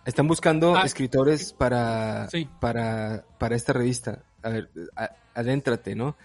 [0.05, 2.49] están buscando Ah, escritores para, sí.
[2.59, 4.23] para, para esta revista.
[4.41, 6.15] A ver, a- adéntrate, ¿no?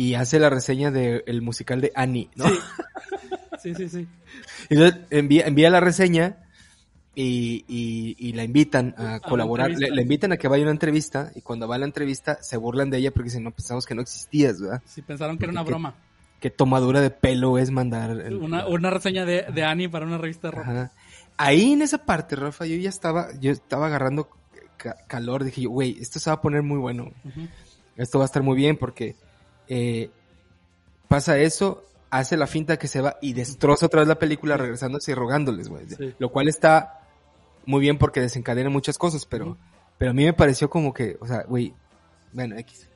[0.00, 2.44] Y hace la reseña del musical de Annie, ¿no?
[3.62, 4.08] Sí, sí, sí.
[4.70, 6.38] Entonces envía, envía la reseña
[7.14, 9.70] y, y, y la invitan a colaborar.
[9.72, 12.56] Le, invitan a que vaya a una entrevista y cuando va a la entrevista se
[12.56, 14.80] burlan de ella porque dicen, no, pensamos que no existías, ¿verdad?
[14.86, 15.94] Sí, pensaron que era una broma.
[16.40, 18.12] Qué tomadura de pelo es mandar.
[18.12, 20.56] el- Una, una reseña de, de Annie para una revista de.
[20.58, 20.92] Ajá.
[21.36, 24.30] Ahí en esa parte, Rafa, yo ya estaba, yo estaba agarrando
[24.78, 25.44] ca- calor.
[25.44, 27.12] Dije yo, güey, esto se va a poner muy bueno.
[27.96, 29.16] Esto va a estar muy bien porque
[29.70, 30.10] eh,
[31.08, 35.12] pasa eso, hace la finta que se va y destroza otra vez la película regresándose
[35.12, 35.88] y rogándoles, güey.
[35.88, 36.14] Sí.
[36.18, 37.00] Lo cual está
[37.66, 39.56] muy bien porque desencadena muchas cosas, pero,
[39.96, 41.72] pero a mí me pareció como que, o sea, güey,
[42.32, 42.88] bueno, X.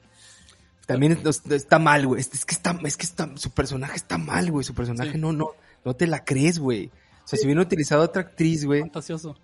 [0.86, 2.20] También es- está mal, güey.
[2.20, 4.64] Es, que está, es que está, su personaje está mal, güey.
[4.64, 5.18] Su personaje Sí.
[5.18, 5.50] no, no,
[5.84, 6.90] no te la crees, güey.
[7.24, 8.80] O sea, si hubiera utilizado otra actriz, güey.
[8.82, 9.34] Fantasioso.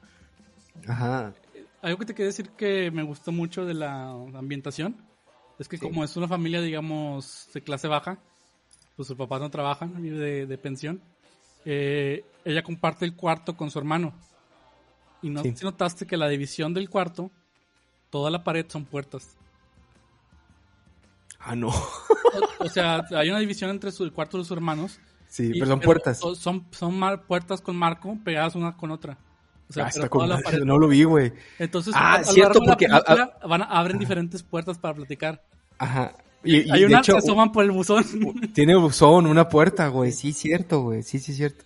[0.86, 1.32] Ajá.
[1.80, 4.96] Algo que te quería decir que me gustó mucho de la ambientación
[5.60, 5.82] es que Sí.
[5.86, 8.18] como es una familia, digamos, de clase baja,
[8.96, 11.00] pues sus papás no trabajan, vive de, de pensión,
[11.64, 14.12] eh, ella comparte el cuarto con su hermano.
[15.22, 15.54] Y no Sí.
[15.54, 17.30] si notaste que la división del cuarto,
[18.10, 19.36] toda la pared son puertas.
[21.38, 21.68] Ah, no.
[21.68, 24.98] O, o sea, hay una división entre su, el cuarto de sus hermanos.
[25.28, 26.18] Sí, y- pero son puertas.
[26.18, 29.16] Son, son, son mar- puertas con marco pegadas una con otra.
[29.70, 31.32] O sea, Ah, está con la pared no lo vi, güey.
[31.58, 35.42] Entonces, Ah, cierto, la porque, a- a- película van abren diferentes puertas para platicar.
[35.78, 36.12] Ajá.
[36.44, 38.04] Y, y Hay una hecho, que asoman por el buzón.
[38.54, 40.10] tiene buzón, una puerta, güey.
[40.12, 41.02] Sí, cierto, güey.
[41.02, 41.64] Sí, sí, cierto.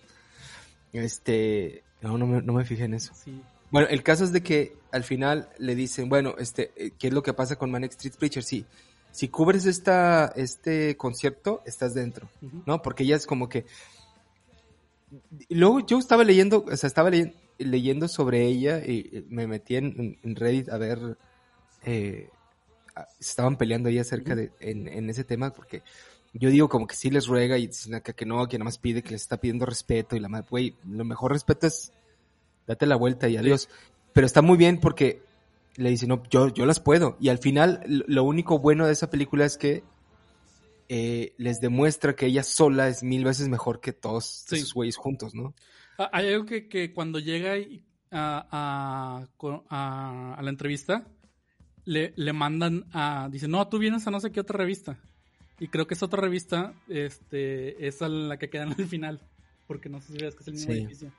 [0.92, 3.12] Este, no, no me, no me fijé en eso.
[3.14, 3.40] Sí.
[3.70, 7.12] Bueno, el caso es de que al final le dicen, bueno, este, eh, ¿qué es
[7.14, 8.42] lo que pasa con Manic Street Preacher?
[8.44, 8.64] Sí,
[9.10, 12.28] si cubres esta, este concierto, estás dentro.
[12.66, 12.82] ¿no?
[12.82, 13.64] Porque ella es como que...
[15.48, 19.76] Luego yo estaba leyendo, o sea, estaba leyendo, leyendo sobre ella y eh, me metí
[19.76, 21.18] en, en Reddit a ver...
[21.84, 22.28] Eh,
[23.18, 25.82] estaban peleando ahí acerca de, en, en ese tema, porque
[26.32, 28.78] yo digo como que sí les ruega y dicen acá que no, que nada más
[28.78, 31.92] pide que les está pidiendo respeto y la madre, güey, lo mejor respeto es
[32.68, 33.68] date la vuelta y adiós.
[34.12, 35.22] Pero está muy bien porque
[35.76, 37.16] le dice, no, yo, yo las puedo.
[37.18, 39.82] Y al final, lo lo único bueno de esa película es que
[40.88, 44.56] eh, les demuestra que ella sola es mil veces mejor que todos Sí.
[44.56, 45.52] esos güeyes juntos, ¿no?
[45.98, 47.54] Ah, Hay algo que, que cuando llega
[48.10, 49.26] a, a,
[49.70, 51.06] a- a la entrevista,
[51.84, 53.28] le, le mandan a...
[53.30, 54.98] Dice, no, tú vienes a no sé qué otra revista.
[55.60, 59.20] Y creo que esa otra revista este, es a la que queda en el final.
[59.66, 60.78] Porque no sé si veas que es el mismo Sí.
[60.80, 61.12] edificio.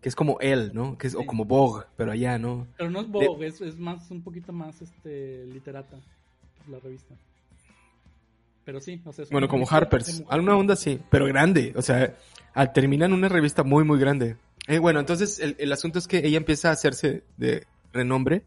[0.00, 0.98] Que es como él, ¿no?
[0.98, 2.66] Que es, o como Vogue, pero allá, ¿no?
[2.76, 5.96] Pero no es Vogue, es, es más, un poquito más este, literata
[6.68, 7.14] la revista.
[8.64, 10.22] Pero sí, o sea, Bueno, como Harper's.
[10.28, 11.72] Alguna onda sí, pero grande.
[11.76, 12.16] O sea,
[12.54, 14.36] al terminan una revista muy, muy grande.
[14.68, 18.44] Eh, bueno, entonces el, el asunto es que ella empieza a hacerse de renombre.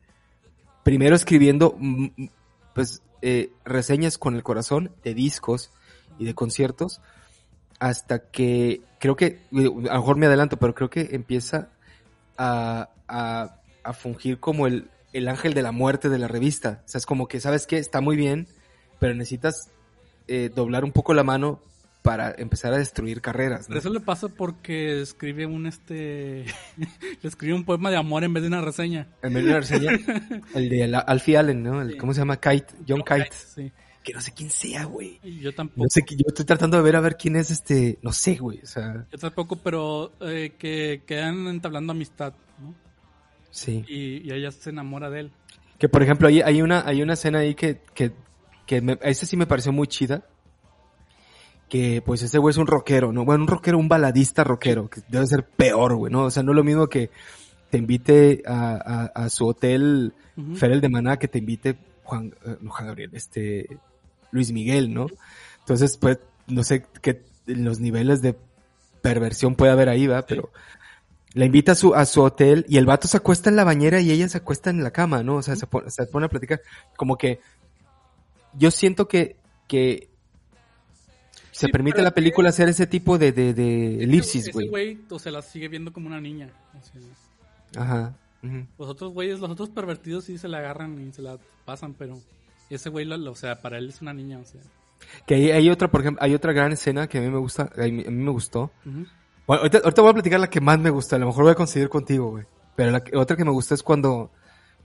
[0.84, 2.30] Primero escribiendo, mm, mm,
[2.74, 5.72] pues, eh, reseñas con el corazón de discos
[6.18, 7.02] y de conciertos
[7.80, 11.70] hasta que creo que, a lo mejor me adelanto, pero creo que empieza
[12.38, 16.84] a, a, a fungir como el, el ángel de la muerte de la revista.
[16.86, 17.78] O sea, es como que, ¿sabes qué?
[17.78, 18.48] Está muy bien,
[19.00, 19.72] pero necesitas
[20.28, 21.60] eh, doblar un poco la mano
[22.02, 23.68] para empezar a destruir carreras.
[23.70, 23.78] ¿no?
[23.78, 26.46] Eso le pasa porque escribe un este
[26.78, 29.08] le escribe un poema de amor en vez de una reseña.
[29.24, 29.92] En vez de una reseña,
[30.56, 31.82] el de la- Alfie Allen, ¿no?
[31.82, 31.98] El, Sí.
[31.98, 32.38] ¿Cómo se llama?
[32.40, 33.30] Kite, John Kite.
[33.32, 33.72] Sí.
[34.04, 35.20] Que no sé quién sea, güey.
[35.42, 35.82] Yo tampoco.
[35.82, 38.60] No sé, yo estoy tratando de ver a ver quién es este, no sé, güey.
[38.62, 42.76] O sea, Yo tampoco, pero eh, que quedan entablando amistad, ¿no?
[43.50, 43.84] sí.
[43.88, 45.32] Y, y ella se enamora de él.
[45.80, 48.12] Que por ejemplo, hay, hay una, hay una escena ahí que, que,
[48.66, 50.26] que me, esa sí me pareció muy chida.
[51.70, 53.26] Que pues ese güey es un rockero, ¿no?
[53.26, 56.26] Bueno, un rockero, un baladista rockero, que debe ser peor, güey, ¿no?
[56.26, 57.10] O sea, no es lo mismo que
[57.72, 58.76] te invite a,
[59.16, 60.14] a, a su hotel.
[60.56, 63.80] Ferel de Maná que te invite Juan, eh, no Juan Gabriel, este,
[64.32, 65.08] Luis Miguel, ¿no?
[65.60, 68.36] Entonces, pues, no sé qué los niveles de
[69.02, 70.24] perversión puede haber ahí, ¿va?
[70.24, 70.52] Pero
[71.34, 74.02] la invita a su, a su hotel y el vato se acuesta en la bañera
[74.02, 75.36] y ella se acuesta en la cama, ¿no?
[75.36, 76.62] O sea, se pone, se pone a platicar.
[76.96, 77.40] Como que
[78.58, 79.36] yo siento que,
[79.68, 80.10] que
[81.52, 84.68] se Sí, permite la película hacer ese tipo de, de, de elipsis, Ese güey.
[84.68, 86.50] güey o se la sigue viendo como una niña.
[86.78, 88.14] o sea, Ajá.
[88.44, 88.66] ujú.
[88.78, 92.20] los otros güeyes, los otros pervertidos sí se la agarran y se la pasan, pero
[92.70, 94.62] ese güey, lo- lo- o sea, para él es una niña, o sea.
[95.28, 97.70] Que hay, hay otra, por ejemplo, hay otra gran escena que a mí me gusta,
[97.78, 98.72] a mí, a mí me gustó.
[98.86, 99.06] Ujú.
[99.48, 101.52] Bueno, ahorita, ahorita voy a platicar la que más me gusta, a lo mejor voy
[101.52, 102.46] a coincidir contigo, güey.
[102.76, 104.32] Pero la que- otra que me gusta es cuando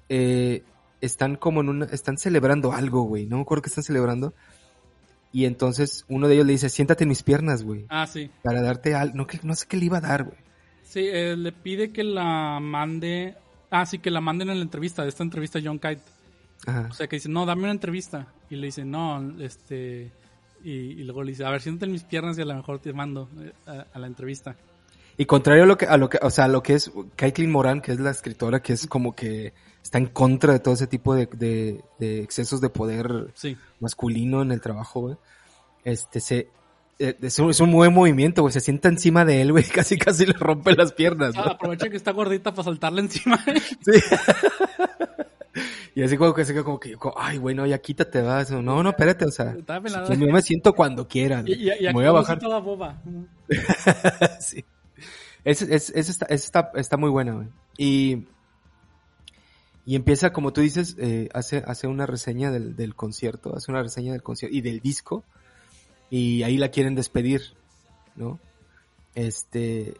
[0.08, 0.62] eh,
[1.00, 4.34] están como en una, están celebrando algo, güey, no me acuerdo que están celebrando.
[5.32, 8.30] Y entonces uno de ellos le dice, siéntate en mis piernas, güey, Ah, sí.
[8.42, 10.36] para darte algo, no, no sé qué le iba a dar, güey.
[10.82, 13.36] Sí, eh, le pide que la mande.
[13.70, 16.02] Ah, sí, que la manden en la entrevista, de esta entrevista a John Kite.
[16.66, 16.88] Ajá.
[16.90, 18.26] O sea, que dice, no, dame una entrevista.
[18.50, 20.10] Y le dice, no, este.
[20.64, 22.80] Y, y luego le dice, a ver, siéntate en mis piernas y a lo mejor
[22.80, 24.56] te mando eh, a, a la entrevista.
[25.16, 27.52] Y contrario a lo que, a lo que, o sea, a lo que es Caitlin
[27.52, 29.52] Moran, que es la escritora que es como que
[29.82, 33.56] está en contra de todo ese tipo de, de, de excesos de poder Sí.
[33.80, 35.16] masculino en el trabajo, güey.
[35.84, 36.48] Este se
[36.98, 38.52] eh, es un, es un buen movimiento, güey.
[38.52, 39.64] Se sienta encima de él, güey.
[39.74, 43.42] Casi, casi le rompe las piernas, Ah, aprovecha que está gordita para saltarle encima.
[43.80, 44.00] Sí.
[45.94, 48.50] y así como que se como que, como, ay, güey, no, ya quítate, vas.
[48.50, 49.56] No, no, espérate, o sea.
[50.06, 51.44] Si yo me siento cuando quieras.
[51.46, 52.38] Y, y, y me voy a bajar.
[52.38, 53.00] toda boba.
[54.40, 54.62] sí.
[55.42, 57.48] Es, es, es está, es está, está muy buena, güey.
[57.78, 58.26] Y,
[59.90, 63.82] y empieza, como tú dices, eh, hace, hace una reseña del, del concierto, hace una
[63.82, 65.24] reseña del concierto y del disco.
[66.10, 67.40] Y ahí la quieren despedir,
[68.14, 68.38] ¿no?
[69.16, 69.94] Este,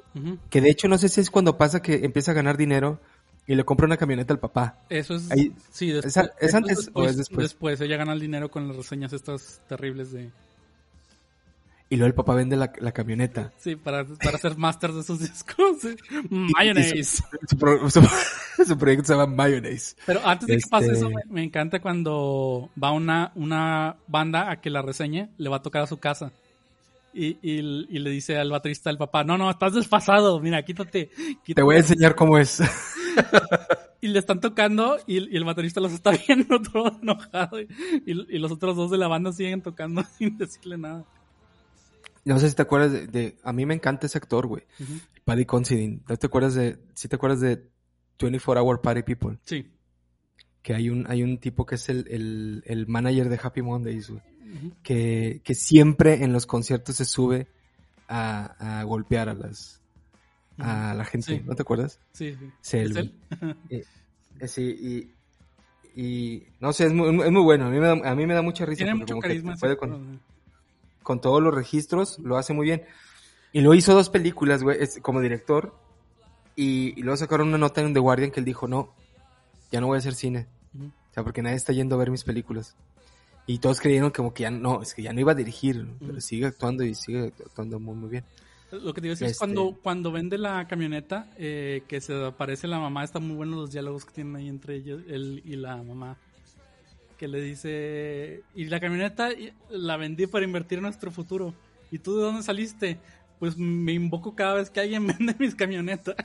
[0.49, 3.01] que de hecho no sé si es cuando pasa que empieza a ganar dinero
[3.49, 4.79] y le compra una camioneta al papá.
[4.91, 5.29] Eso es.
[5.33, 7.47] Ahí- sí, después, ¿es antes o es después?
[7.47, 10.31] Después, ella gana el dinero con las reseñas estas terribles de.
[11.93, 13.53] Y luego el papá vende la, la camioneta.
[13.59, 15.81] Sí, para, para ser máster de esos discos.
[15.83, 15.97] sí.
[16.31, 17.23] Mayonnaise.
[17.49, 18.09] Su, pro- su-
[18.65, 19.97] su proyecto se llama Mayonnaise.
[20.07, 24.51] Pero antes de que pase Este- eso, me, me encanta cuando va una, una banda
[24.53, 26.31] a que la reseñe, le va a tocar a su casa.
[27.13, 31.09] Y, y, y le dice al baterista del papá, no, no, estás desfasado, mira, quítate.
[31.09, 31.55] quítate".
[31.55, 32.63] Te voy a enseñar cómo es.
[34.03, 37.61] Y le están tocando y, y el baterista los está viendo todo enojado.
[37.61, 37.67] Y,
[38.07, 41.05] y los otros dos de la banda siguen tocando sin decirle nada.
[42.25, 44.63] No sé si te acuerdas de, de- a mí me encanta ese actor, güey.
[44.79, 44.93] Ujú.
[45.25, 46.01] Paddy Considine.
[46.09, 47.63] ¿No te acuerdas de, si te acuerdas de
[48.21, 49.39] 24 Hour Party People?
[49.45, 49.67] Sí.
[50.63, 54.11] Que hay un, hay un tipo que es el, el, el manager de Happy Mondays,
[54.11, 54.23] güey.
[54.83, 57.47] Que, que siempre en los conciertos se sube
[58.09, 59.81] a, a golpear a las,
[60.59, 61.37] a la gente.
[61.39, 61.43] Sí.
[61.47, 62.01] ¿No te acuerdas?
[62.13, 62.51] Sí, sí.
[62.61, 63.15] Sí, él, ¿Es él?
[64.41, 65.11] Eh, sí,
[65.95, 67.67] y, y no sé, es muy, es muy bueno.
[67.67, 68.79] A mí me da, a mí me da mucha risa.
[68.85, 69.55] Tiene mucho carisma.
[69.57, 70.21] puede con.
[71.03, 72.83] Con todos los registros, lo hace muy bien.
[73.53, 75.75] Y luego hizo dos películas, güey, como director.
[76.57, 78.95] Y, y luego sacaron una nota en The Guardian que él dijo, no,
[79.73, 80.47] ya no voy a hacer cine.
[80.79, 82.77] O sea, porque nadie está yendo a ver mis películas.
[83.47, 86.21] Y todos creyeron como que ya no, es que ya no iba a dirigir, pero
[86.21, 88.25] sigue actuando y sigue actuando muy, muy bien.
[88.71, 92.25] Lo que te a decir es Este- cuando, cuando vende la camioneta, eh, que se
[92.25, 95.57] aparece la mamá, están muy buenos los diálogos que tienen ahí entre ellos, él y
[95.57, 96.17] la mamá.
[97.21, 99.29] Que le dice, y la camioneta
[99.69, 101.53] la vendí para invertir en nuestro futuro.
[101.91, 102.97] ¿Y tú de dónde saliste?
[103.39, 106.17] Pues me invoco cada vez que alguien vende mis camionetas.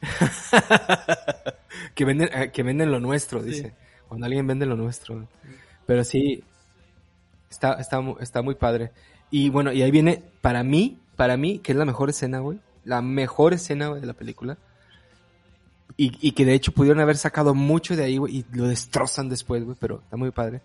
[1.96, 3.48] que venden, eh, que venden lo nuestro, Sí.
[3.50, 3.72] dice.
[4.06, 5.26] Cuando alguien vende lo nuestro.
[5.86, 6.44] Pero sí,
[7.50, 8.92] está, está, está muy padre.
[9.28, 12.60] Y bueno, y ahí viene, para mí, para mí, que es la mejor escena, güey.
[12.84, 14.56] La mejor escena, güey, de la película.
[15.96, 19.28] Y, y que de hecho pudieron haber sacado mucho de ahí, güey, y lo destrozan
[19.28, 20.60] después, güey, pero está muy padre.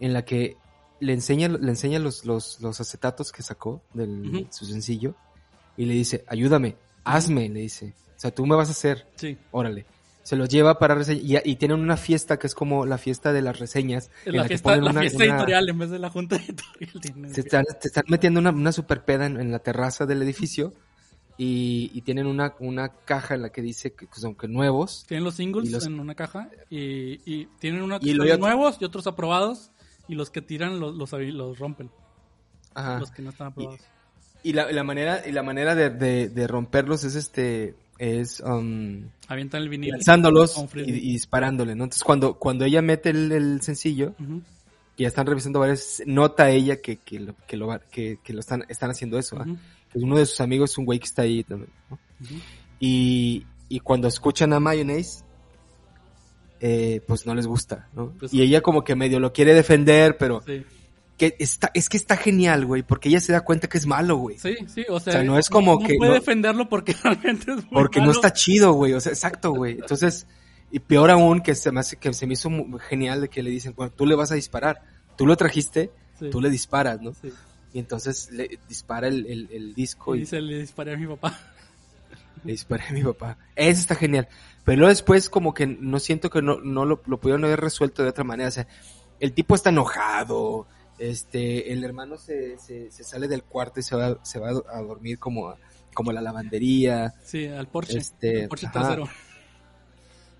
[0.00, 0.56] en la que
[1.00, 4.46] le enseña, le enseña los, los, los acetatos que sacó de Ujú.
[4.50, 5.14] su sencillo
[5.76, 7.94] y le dice, ayúdame, hazme, le dice.
[8.16, 9.36] O sea, tú me vas a hacer, Sí.
[9.52, 9.86] órale.
[10.24, 13.32] Se los lleva para reseñar y, y tienen una fiesta que es como la fiesta
[13.32, 14.10] de las reseñas.
[14.22, 16.10] Es en la que fiesta, ponen la una- fiesta una- editorial en vez de la
[16.10, 16.36] junta
[16.80, 17.28] editorial.
[17.30, 20.20] Se que- están, te están metiendo una, una super peda en, en la terraza del
[20.22, 20.74] edificio
[21.38, 25.04] y, y tienen una, una caja en la que dice que son que nuevos.
[25.06, 28.32] Tienen los singles Y los- en una caja y, y tienen unos Y que luego
[28.32, 29.70] son nuevos y otros aprobados
[30.08, 31.90] y los que tiran los, los, rompen,
[32.74, 32.98] Ajá.
[32.98, 33.80] los que no están aprobados.
[34.42, 39.02] Y la, la manera, y la manera de, de- de romperlos es este, es um,
[39.28, 39.90] Avientan el vinil.
[39.90, 41.84] lanzándolos y, y disparándole, ¿no?
[41.84, 44.14] Entonces cuando, cuando ella mete el, el sencillo,
[44.96, 48.40] y ya están revisando varias, nota ella que, que, lo, que, lo, que, que lo
[48.40, 49.46] están, están haciendo eso, ¿ah?
[49.92, 51.98] Que uno de sus amigos es un güey que está ahí también, ¿no?
[52.22, 52.34] ujú.
[52.80, 55.24] Y, y cuando escuchan a Mayonnaise,
[56.60, 58.12] eh, pues no les gusta, ¿no?
[58.18, 60.64] Pues- y ella como que medio lo quiere defender, pero Sí,
[61.16, 64.16] que está, es que está genial, güey, porque ella se da cuenta que es malo,
[64.16, 64.38] güey.
[64.38, 67.50] sí, sí, o sea, O sea, no es como que puede no- defenderlo porque realmente
[67.52, 69.72] es muy Porque no está chido, güey, o sea, exacto, güey.
[69.74, 70.26] Entonces,
[70.70, 72.50] y peor aún que se me hace, que se me hizo
[72.88, 74.82] genial de que le dicen, bueno, tú le vas a disparar,
[75.16, 77.14] tú lo trajiste, Sí, tú le disparas, ¿no?
[77.14, 77.32] sí.
[77.72, 81.06] Y entonces le dispara el, el, el disco Y y dice, le disparé a mi
[81.06, 81.38] papá.
[82.44, 83.36] le disparé a mi papá.
[83.56, 84.28] Eso está genial.
[84.64, 88.02] Pero luego después como que no siento que no, no lo, lo pudieron haber resuelto
[88.02, 88.48] de otra manera.
[88.48, 88.66] O sea,
[89.20, 90.66] el tipo está enojado.
[90.98, 94.80] Este, el hermano se, se, se sale del cuarto y se va, se va a
[94.82, 95.56] dormir como, a-
[95.94, 97.14] como la lavandería.
[97.24, 97.98] Sí, al Porsche.
[97.98, 99.08] Este, al Porsche trasero.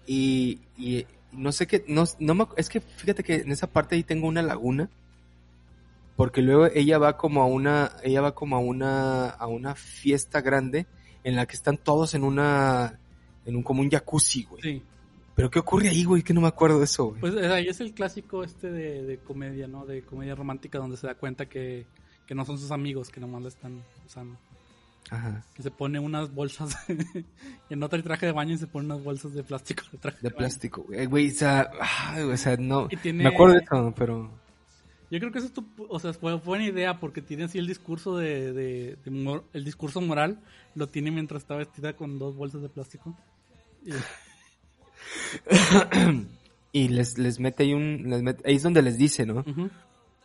[0.06, 3.94] Y, y no sé qué, no, no me, es que fíjate que en esa parte
[3.94, 4.88] ahí tengo una laguna.
[6.18, 10.40] Porque luego ella va como a una, ella va como a una, a una fiesta
[10.42, 10.86] grande
[11.24, 12.98] en la que están todos en una,
[13.46, 14.60] en un, como un jacuzzi, güey.
[14.62, 14.82] Sí.
[15.36, 16.22] Pero ¿qué ocurre ahí, güey?
[16.24, 17.20] Que no me acuerdo de eso, güey.
[17.20, 19.86] Pues eh, ahí es el clásico este de, de comedia, ¿no?
[19.86, 21.86] De comedia romántica donde se da cuenta que,
[22.26, 24.36] que no son sus amigos, que nomás le están usando.
[25.10, 25.44] Ajá.
[25.54, 26.76] Que se pone unas bolsas,
[27.70, 30.18] y no trae traje de baño y se pone unas bolsas de plástico de traje
[30.20, 30.36] De baño.
[30.38, 31.06] plástico, güey.
[31.06, 32.88] Güey, o sea, ay, o sea, no.
[32.88, 34.28] Tiene- Me acuerdo de eso, pero.
[35.10, 37.66] Yo creo que eso es tu- o sea, fue buena idea porque tiene así el
[37.66, 40.40] discurso de, de- de mor- el discurso moral,
[40.74, 43.16] lo tiene mientras está vestida con dos bolsas de plástico.
[43.84, 43.92] Y-
[46.72, 48.04] y les, les mete ahí un.
[48.10, 49.44] les mete- ahí es donde les dice, ¿no?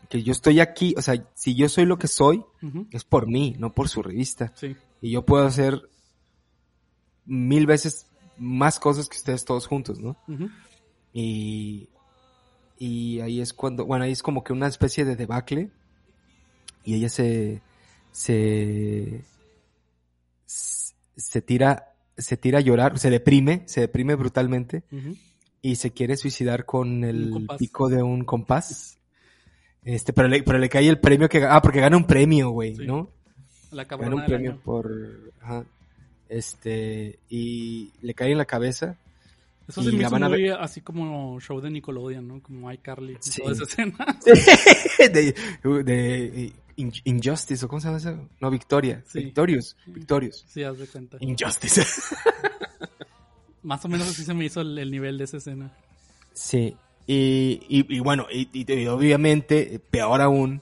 [0.10, 2.44] Que yo estoy aquí, o sea, si yo soy lo que soy,
[2.92, 4.52] es por mí, no por su revista.
[4.56, 5.82] Sí, Y yo puedo hacer
[7.26, 10.18] mil veces más cosas que ustedes todos juntos, ¿no?
[11.14, 11.88] Y,
[12.84, 15.70] y ahí es cuando, bueno, ahí es como que una especie de debacle.
[16.84, 17.62] Y ella se,
[18.12, 19.24] se,
[20.46, 24.84] se tira, se tira a llorar, se deprime, se deprime brutalmente
[25.62, 29.00] y se quiere suicidar con el pico de un compás.
[29.86, 32.76] Este, pero le, pero le cae el premio que, ah, porque gana un premio, güey,
[32.76, 32.86] Sí.
[32.86, 33.12] ¿no?
[33.72, 34.62] La Gana un premio año.
[34.62, 34.92] por,
[35.42, 35.64] ajá,
[36.28, 38.98] este, y le cae en la cabeza.
[39.68, 42.42] Eso se me hizo muy así como show de Nickelodeon, ¿no?
[42.42, 43.14] Como iCarly.
[43.14, 43.42] y Sí.
[43.42, 43.96] Toda esa escena.
[44.98, 45.34] de,
[45.84, 48.28] de In- Injustice, ¿o cómo se llama eso?
[48.42, 49.02] No, Victoria.
[49.08, 49.26] Sí.
[49.26, 49.78] Victorious.
[49.86, 50.44] Victorious.
[50.48, 51.18] Sí, haz de cuenta.
[51.22, 51.84] Injustice.
[53.64, 55.72] Más o menos así se me hizo el, el nivel de esa escena.
[56.34, 56.76] sí.
[57.06, 60.62] Y, y, y bueno, y, y- obviamente, peor aún,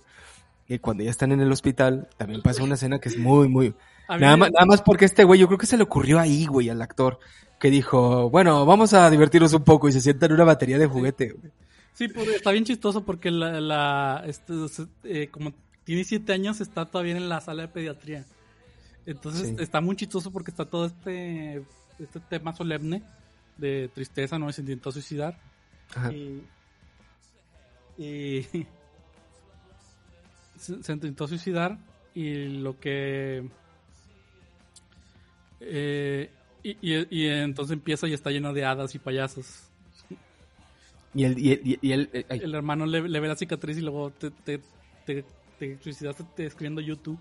[0.67, 3.75] que cuando ya están en el hospital, también pasa una escena que es muy, muy...
[4.09, 6.47] Nada me- más, nada más porque este güey, yo creo que se le ocurrió ahí,
[6.47, 7.19] güey, al actor,
[7.61, 10.87] que dijo, bueno, vamos a divertirnos un poco y se sienta en una batería de
[10.87, 11.35] juguete.
[11.93, 14.53] Sí, pues, está bien chistoso porque la, la este,
[15.03, 18.25] eh, como tiene siete años está todavía en la sala de pediatría.
[19.05, 19.55] Entonces Sí.
[19.59, 21.63] está muy chistoso porque está todo este,
[21.99, 23.03] este tema solemne
[23.57, 24.51] de tristeza, ¿no?
[24.51, 25.37] Se intentó suicidar.
[25.95, 26.11] Ajá.
[26.11, 26.43] Y,
[27.97, 28.47] y
[30.57, 31.77] se, se intentó suicidar
[32.15, 33.47] y lo que...
[35.59, 36.29] eh,
[36.63, 39.45] y, y- y entonces empieza y está lleno de hadas y payasos.
[41.13, 44.31] Y él, y, él, eh, El hermano le, le ve la cicatriz y luego te,
[44.31, 44.61] te,
[45.05, 45.25] te,
[45.59, 47.19] te suicidaste te escribiendo YouTube.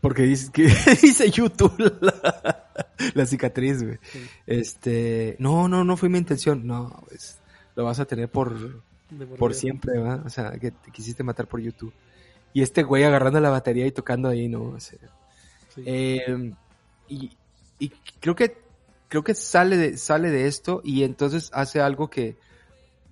[0.00, 0.62] porque dice que
[1.02, 2.66] dice YouTube la,
[3.14, 3.98] la cicatriz, güey.
[4.12, 6.64] Sí, Este, no, no, no fue mi intención.
[6.66, 7.38] No, pues
[7.74, 8.80] lo vas a tener por,
[9.38, 10.22] por siempre, ¿va?
[10.24, 11.92] O sea, que te quisiste matar por YouTube.
[12.54, 14.62] Y este güey agarrando la batería y tocando ahí, ¿no?
[14.62, 14.98] O sea,
[15.74, 15.82] Sí.
[15.84, 16.52] eh,
[17.08, 17.30] y,
[17.78, 18.56] y creo que
[19.08, 22.36] creo que sale de, sale de esto y entonces hace algo que,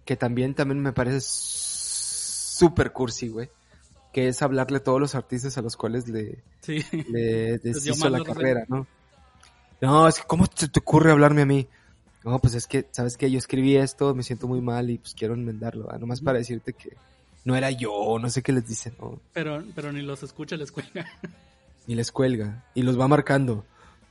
[0.05, 3.51] que también, también me parece súper cursi, güey.
[4.13, 6.83] Que es hablarle a todos los artistas a los cuales le, Sí.
[7.11, 8.87] le deshizo la carrera, ¿no?
[9.81, 11.69] No, es que ¿cómo te, te ocurre hablarme a mí?
[12.25, 13.31] No, pues es que, ¿sabes qué?
[13.31, 16.97] Yo escribí esto, me siento muy mal y pues quiero enmendarlo, nomás para decirte que,
[17.45, 19.21] no era yo, no sé qué les dicen, ¿no?
[19.33, 21.07] Pero, pero ni los escucha, les cuelga.
[21.87, 23.65] Y les cuelga, y los va marcando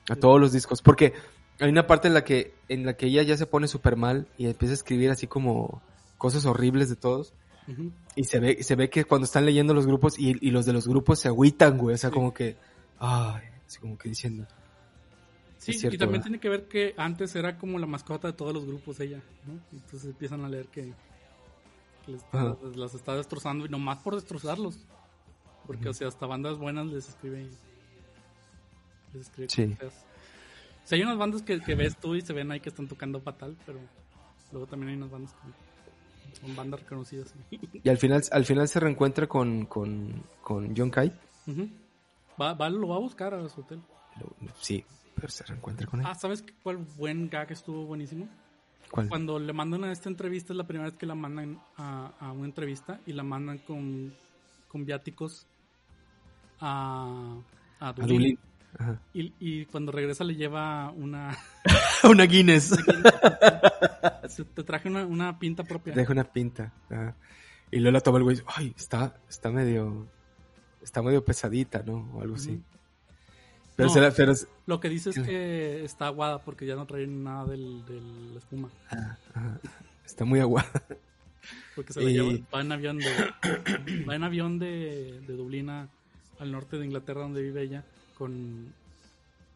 [0.09, 1.13] a todos los discos, porque
[1.59, 4.27] hay una parte en la que, en la que ella ya se pone súper mal
[4.37, 5.81] y empieza a escribir así como
[6.17, 7.33] cosas horribles de todos.
[7.67, 7.91] Ujú.
[8.15, 10.73] Y se ve, se ve que cuando están leyendo los grupos y, y los de
[10.73, 11.95] los grupos se agüitan, güey.
[11.95, 12.55] O sea, como que,
[12.99, 14.45] ay, así como que diciendo.
[15.57, 16.23] Sí, Es cierto, y también ¿verdad?
[16.25, 19.59] tiene que ver que antes era como la mascota de todos los grupos ella, ¿no?
[19.71, 20.93] Entonces empiezan a leer que,
[22.05, 24.77] que les- las, está destrozando y nomás por destrozarlos.
[25.65, 27.49] Porque, o sea, hasta bandas buenas les escribe
[29.15, 29.63] les escribe Sí.
[29.65, 30.05] cosas feas.
[30.83, 32.87] O sea, hay unas bandas que, que ves tú y se ven ahí que están
[32.87, 33.79] tocando fatal, pero
[34.51, 37.33] luego también hay unas bandas que son bandas reconocidas.
[37.83, 41.15] Y al final, al final se reencuentra con, con, con John Kite.
[41.47, 41.69] Ujú.
[42.39, 43.81] va, va- lo va a buscar a su hotel.
[44.59, 44.83] Sí,
[45.15, 46.05] pero se reencuentra con él.
[46.07, 48.27] Ah, ¿sabes qué- cuál buen gag estuvo buenísimo?
[48.91, 49.09] ¿Cuál?
[49.09, 52.31] Cuando le mandan a esta entrevista, es la primera vez que la mandan a, a
[52.31, 54.13] una entrevista y la mandan con,
[54.67, 55.47] con viáticos
[56.59, 57.37] a,
[57.79, 58.37] a A Dublín.
[58.77, 58.99] Ajá.
[59.13, 61.37] Y, y cuando regresa le lleva una...
[62.03, 62.71] una Guinness.
[64.53, 65.93] te traje una, una pinta propia.
[65.93, 66.73] Deja una pinta.
[66.89, 67.15] Ajá.
[67.71, 68.41] Y luego la toma el güey.
[68.55, 70.07] Ay, está, está medio.
[70.81, 72.09] Está medio pesadita, ¿no?
[72.13, 72.61] O algo así.
[73.75, 73.93] Pero, No.
[73.93, 74.33] se la- pero
[74.67, 77.99] Lo que dice es que está aguada porque ya no trae nada del, de
[78.33, 78.69] la espuma.
[78.91, 79.59] ah, ajá.
[80.05, 80.69] está muy aguada.
[81.75, 83.05] Porque se la Y- lleva, va en avión de,
[84.07, 85.89] va en avión de, de Dublín al
[86.51, 87.83] norte de Inglaterra donde vive ella
[88.17, 88.73] con,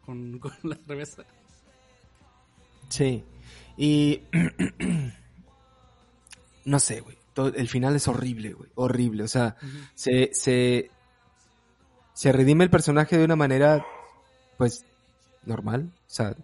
[0.04, 1.22] con, con la cerveza.
[2.88, 3.24] Sí.
[3.76, 4.20] Y.
[6.64, 7.16] no sé, güey.
[7.56, 8.68] El final es horrible, güey.
[8.74, 9.24] Horrible.
[9.24, 9.56] O sea,
[9.94, 10.90] se, se.
[12.12, 13.84] Se redime el personaje de una manera.
[14.58, 14.84] Pues.
[15.44, 15.90] Normal.
[15.94, 16.36] O sea.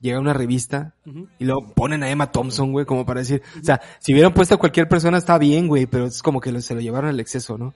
[0.00, 0.94] Llega una revista.
[1.38, 3.40] Y luego ponen a Emma Thompson, güey, como para decir.
[3.60, 5.86] O sea, si hubieran puesto a cualquier persona está bien, güey.
[5.86, 7.74] Pero es como que lo- se lo llevaron al exceso, ¿no?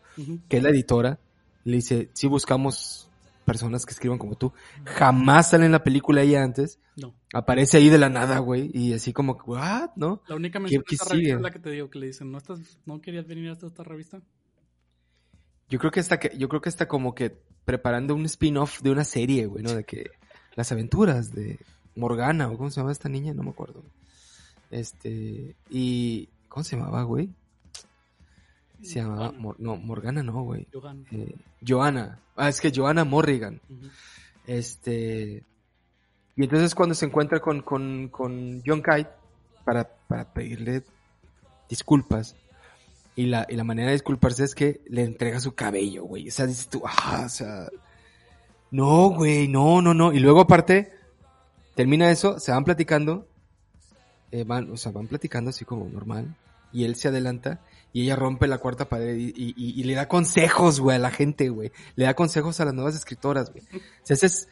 [0.49, 1.21] Que es la editora,
[1.63, 3.09] le dice, si buscamos
[3.47, 4.53] personas que escriban como tú.
[4.85, 6.79] Jamás sale en la película ella antes.
[6.97, 7.15] No.
[7.33, 8.71] Aparece ahí de la nada, güey.
[8.75, 9.91] Y así como, ¿what?
[9.97, 10.23] ¿No?
[10.29, 12.39] La única mención de esta revista es la que te digo que le dicen, ¿no,
[12.39, 14.21] estás, ¿no querías venir hasta esta revista?
[15.71, 18.91] Yo creo que está, que, yo creo que está como que preparando un spin-off de
[18.91, 19.75] una serie, güey, ¿no?
[19.75, 20.11] De que
[20.55, 21.59] las aventuras de
[21.95, 23.83] Morgana, o cómo se llama esta niña, no me acuerdo.
[24.71, 27.31] Este, y, ¿cómo se llamaba, güey?
[28.83, 29.33] Se llamaba.
[29.33, 30.67] Mor- no, Morgana no, güey.
[31.13, 31.35] Eh,
[31.67, 32.21] Joanna.
[32.37, 33.61] Ah, es que Joanna Morrigan.
[34.47, 35.43] Este.
[36.37, 39.09] Y entonces cuando se encuentra con, con, con John Kite
[39.65, 40.83] para, para pedirle
[41.69, 42.37] disculpas.
[43.17, 46.29] Y la, y la manera de disculparse es que le entrega su cabello, güey.
[46.29, 47.69] O sea, dices tú, ah, o sea.
[48.71, 50.13] No, güey, no, no, no.
[50.13, 50.93] Y luego aparte,
[51.75, 53.27] termina eso, se van platicando.
[54.33, 56.37] eh, van, o sea, van platicando así como normal.
[56.77, 57.61] Y él se adelanta
[57.93, 60.99] y ella rompe la cuarta pared y, y- y- y le da consejos, güey, a
[60.99, 61.73] la gente, güey.
[61.95, 63.65] Le da consejos a las nuevas escritoras, güey.
[63.75, 64.49] O sea, ese es,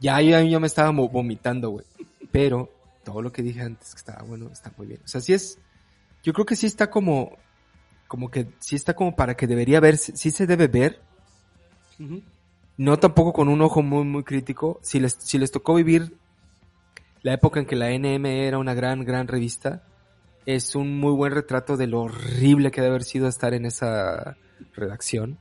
[0.00, 1.84] ya yo, yo me estaba vomitando, güey.
[2.30, 2.70] Pero
[3.04, 5.00] todo lo que dije antes que estaba bueno, está muy bien.
[5.04, 5.58] O sea, sí es,
[6.22, 7.36] yo creo que sí está como,
[8.06, 11.00] como que sí está como para que debería ver, sí se debe ver.
[12.76, 14.78] No tampoco con un ojo muy, muy crítico.
[14.82, 16.16] Si les, si les tocó vivir
[17.22, 19.82] la época en que la NM era una gran, gran revista,
[20.46, 24.36] es un muy buen retrato de lo horrible que debe haber sido estar en esa
[24.74, 25.38] redacción.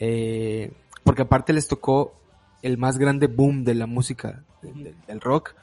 [0.00, 0.72] Eh,
[1.04, 2.14] porque aparte les tocó
[2.62, 5.54] el más grande boom de la música, de- de- del rock,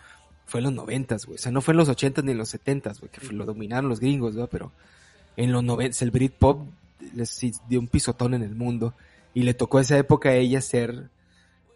[0.45, 1.35] fue en los noventas, güey.
[1.35, 3.89] O sea, no fue en los ochentas ni en los setentas, güey, que lo dominaron
[3.89, 4.47] los gringos, ¿no?
[4.47, 4.71] Pero
[5.37, 6.67] en los noventas, el Britpop
[7.13, 8.93] les dio un pisotón en el mundo.
[9.33, 11.09] Y le tocó esa época a ella ser,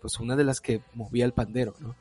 [0.02, 1.96] pues, una de las que movía el pandero, ¿no?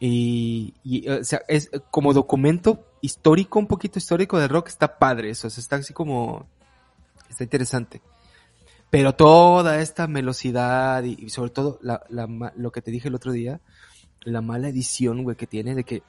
[0.00, 5.28] Y, y, o sea, es como documento histórico, un poquito histórico de rock, está padre
[5.28, 6.46] eso, está así como,
[7.28, 8.00] está interesante.
[8.88, 12.02] Pero toda esta velocidad y, sobre todo la,
[12.56, 13.60] lo que te dije el otro día,
[14.20, 16.02] la mala edición, güey, que tiene de que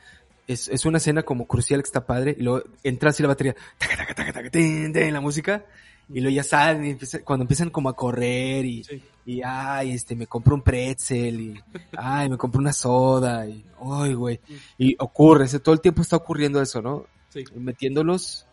[0.48, 3.56] es, es una escena como crucial que está padre y luego entra así la batería,
[3.78, 5.66] taca, taca, taca, la música
[6.14, 9.04] y luego ya salen y cuando empiezan como a correr y, Sí.
[9.26, 11.64] y ay, este, me compro un pretzel y
[11.98, 14.40] ay, me compro una soda y ay, güey.
[14.78, 17.06] Y ocurre, ese, todo el tiempo está ocurriendo eso, ¿no?
[17.30, 17.44] Sí.
[17.56, 18.46] Metiéndolos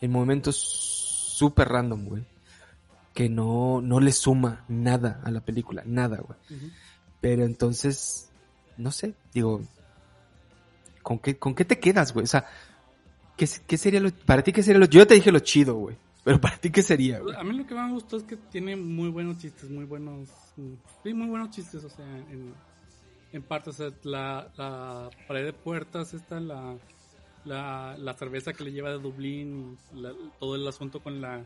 [0.00, 2.24] en momentos súper random, güey.
[3.14, 6.38] Que no, no le suma nada a la película, nada, güey.
[7.20, 8.30] Pero entonces,
[8.76, 9.62] no sé, digo,
[11.02, 12.24] ¿con qué, con qué te quedas, güey?
[12.24, 12.46] O sea,
[13.36, 15.96] ¿qué, qué sería lo, para ti qué sería lo, yo te dije lo chido, güey.
[16.24, 17.34] Pero para ti qué sería, güey.
[17.36, 20.28] A mí lo que más me gustó es que tiene muy buenos chistes, muy buenos.
[21.02, 22.52] Sí, muy buenos chistes, o sea, en,
[23.32, 26.76] en parte, o sea, la, la pared de puertas, esta, la,
[27.46, 31.42] la, la cerveza que le lleva de Dublín, la- todo el asunto con la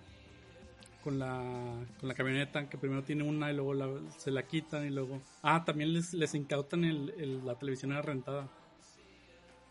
[1.05, 4.87] con la, con la camioneta, que primero tiene una y luego la- se la quitan
[4.87, 5.21] y luego...
[5.43, 8.49] Ah, también les, les incautan el, el- la televisión rentada,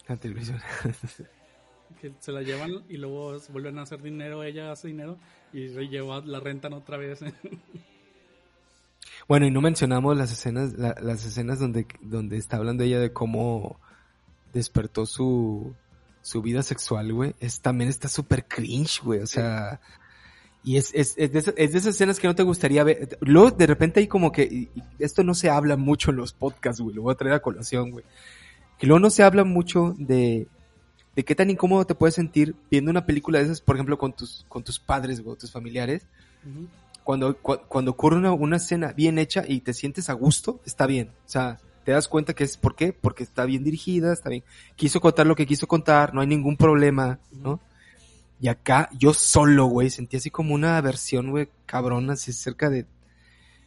[0.07, 0.59] La televisión.
[2.01, 5.17] que se la llevan y luego vuelven a hacer dinero, ella hace dinero
[5.53, 7.19] y lleva, la rentan otra vez.
[9.27, 13.13] Bueno, y no mencionamos las escenas, la- las escenas donde, donde está hablando ella de
[13.13, 13.79] cómo
[14.53, 15.73] despertó su,
[16.21, 17.33] su vida sexual, güey.
[17.61, 19.21] También está súper cringe, güey.
[19.21, 19.79] O sea,
[20.63, 23.17] y es, es, es, de es de esas escenas que no te gustaría ver.
[23.21, 24.69] Luego, de repente hay como que,
[24.99, 26.95] esto no se habla mucho en los podcasts, güey.
[26.95, 28.03] Lo voy a traer a colación, güey.
[28.77, 30.47] Que luego no se habla mucho de,
[31.15, 34.13] de qué tan incómodo te puedes sentir viendo una película de esas, por ejemplo, con
[34.13, 36.03] tus, con tus padres, güey, o tus familiares
[37.03, 40.87] cuando, cu- cuando ocurre una, una escena bien hecha y te sientes a gusto, está
[40.87, 41.09] bien.
[41.25, 42.93] O sea, te das cuenta que es, ¿por qué?
[42.93, 44.43] Porque está bien dirigida, está bien.
[44.75, 47.59] Quiso contar lo que quiso contar, no hay ningún problema, ¿no?
[48.41, 52.85] Y acá, yo solo, güey, sentí así como una versión, güey, cabrona, así cerca de,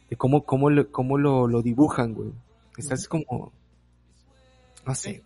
[0.09, 2.31] de cómo, cómo, lo, cómo lo, lo dibujan, güey.
[2.77, 3.51] Estás como,
[4.85, 5.23] no sé.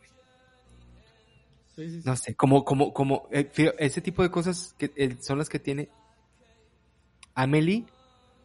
[1.81, 2.07] Sí, sí, sí.
[2.07, 5.59] No sé, como, como, como, eh, ese tipo de cosas que eh, son las que
[5.59, 5.89] tiene
[7.35, 7.85] Amelie.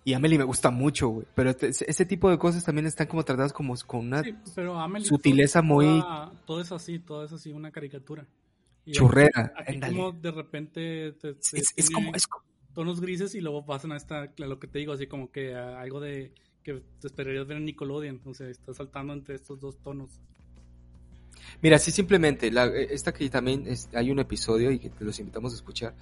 [0.05, 1.27] Y Amelie me gusta mucho, güey.
[1.35, 5.07] Pero ese, tipo de cosas también están como tratadas como con una Sí, pero Amelie,
[5.09, 6.05] sutileza todo- muy
[6.47, 8.25] todo es así, todo es así, una caricatura.
[8.85, 9.53] Y churrera.
[9.57, 13.91] Aquí como de repente te, te Es, como, es como- tonos grises y luego pasan
[13.93, 16.33] a esta, a lo que te digo, así como que a algo de
[16.63, 20.21] que te esperarías ver en Nickelodeon, o sea, está saltando entre estos dos tonos.
[21.63, 25.19] Mira, sí, simplemente, la, eh, esta que también es- hay un episodio y que los
[25.19, 25.95] invitamos a escuchar.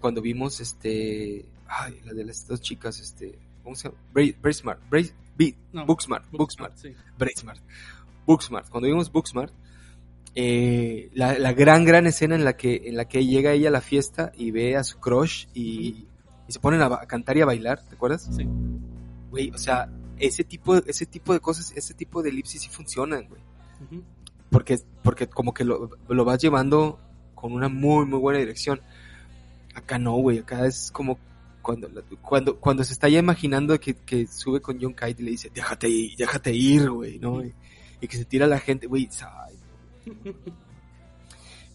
[0.00, 1.44] Cuando vimos este.
[1.66, 3.38] Ay, la de las dos chicas, este.
[3.62, 3.98] ¿Cómo se llama?
[4.12, 4.80] Bra- Bracemart.
[4.90, 6.30] Bra- Be- No, Booksmart.
[6.30, 6.76] Booksmart.
[6.76, 6.94] Sí.
[7.18, 7.60] Bracemart.
[8.26, 8.68] Booksmart.
[8.68, 9.52] Cuando vimos Booksmart,
[10.34, 13.72] eh, la, la gran, gran escena en la que, en la que llega ella a
[13.72, 16.06] la fiesta y ve a su crush y,
[16.48, 18.28] y se ponen a, a cantar y a bailar, ¿te acuerdas?
[18.36, 18.46] Sí.
[19.30, 23.26] Güey, o sea, ese tipo, ese tipo de cosas, ese tipo de elipsis sí funcionan,
[23.28, 23.42] güey.
[23.84, 24.02] Ujú.
[24.54, 27.00] Porque, porque como que lo, lo vas llevando
[27.34, 28.80] con una muy, muy buena dirección.
[29.74, 31.18] Acá no, güey, acá es como
[31.60, 31.90] cuando,
[32.22, 35.50] cuando, cuando se está ya imaginando que, que sube con John Kite y le dice,
[35.52, 37.44] déjate ir, déjate ir, güey, ¿no?
[37.44, 37.52] Y,
[38.00, 39.08] y que se tira la gente, güey.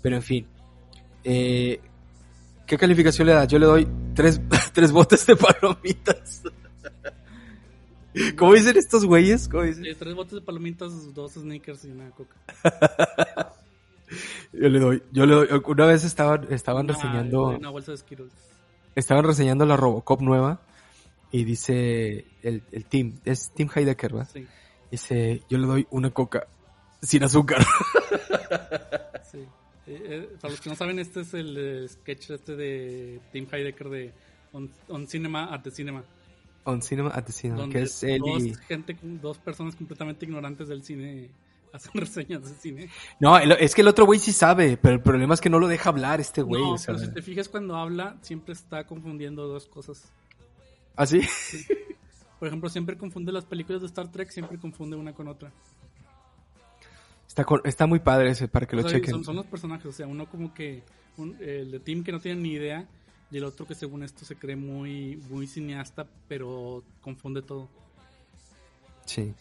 [0.02, 0.48] Pero en fin,
[1.26, 1.82] eh,
[2.66, 3.50] ¿qué calificación le das?
[3.50, 4.40] Yo le doy tres,
[4.74, 6.44] tres botes de palomitas.
[8.38, 9.48] ¿Cómo dicen estos güeyes?
[9.48, 9.84] ¿Cómo dicen?
[9.84, 12.36] Sí, tres botes de palomitas, dos sneakers y una coca.
[14.52, 17.98] Yo le doy, yo le doy, una vez estaban, estaban Una- reseñando, Una bolsa de
[18.00, 18.34] Skittles.
[18.96, 20.60] estaban reseñando la Robocop nueva
[21.32, 24.26] y dice el, el team, es Team Heidecker, ¿va?
[24.26, 24.48] Sí,
[24.90, 26.48] Dice, yo le doy una coca
[27.04, 27.64] sin azúcar.
[29.32, 29.38] sí.
[29.86, 33.46] Eh, eh, para los que no saben, este es el eh, sketch este de Tim
[33.52, 34.12] Heidecker de
[34.54, 36.04] On, On Cinema at the Cinema.
[36.66, 40.68] On Cinema at the Cinema, donde que es él dos, gente, dos personas completamente ignorantes
[40.68, 41.30] del cine
[41.74, 42.90] hacen reseñas de cine.
[43.20, 45.60] No, el- es que el otro güey sí sabe, pero el problema es que no
[45.60, 46.62] lo deja hablar este güey.
[46.62, 50.12] no, pero si te fijas cuando habla, siempre está confundiendo dos cosas.
[50.96, 51.22] ¿Ah, sí?
[52.40, 55.52] Por ejemplo, siempre confunde las películas de Star Trek, siempre confunde una con otra.
[57.28, 59.12] Está, con- está muy padre ese, para que lo O sea, chequen.
[59.12, 60.84] son, son los personajes, o sea, uno como que
[61.18, 62.88] un- el de Tim que no tiene ni idea
[63.32, 67.68] y el otro que según esto se cree muy muy cineasta, pero confunde todo.
[69.06, 69.34] Sí.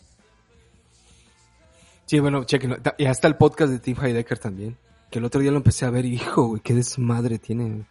[2.06, 2.78] Sí, bueno, chequenlo.
[2.96, 4.78] Y hasta el podcast de Tim Heidecker también.
[5.10, 7.86] Que el otro día lo empecé a ver y, hijo, güey, qué desmadre tiene.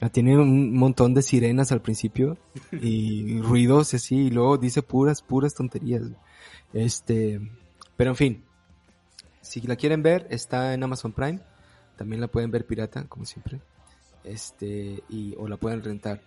[0.00, 2.36] Ah, Tiene un montón de sirenas al principio
[2.72, 6.02] y ruidos así, y luego dice puras, puras tonterías.
[6.72, 7.40] Este,
[7.96, 8.44] pero en fin,
[9.40, 11.40] si la quieren ver, está en Amazon Prime.
[11.96, 13.60] También la pueden ver pirata, como siempre.
[14.28, 16.20] Este, y, o la pueden rentar.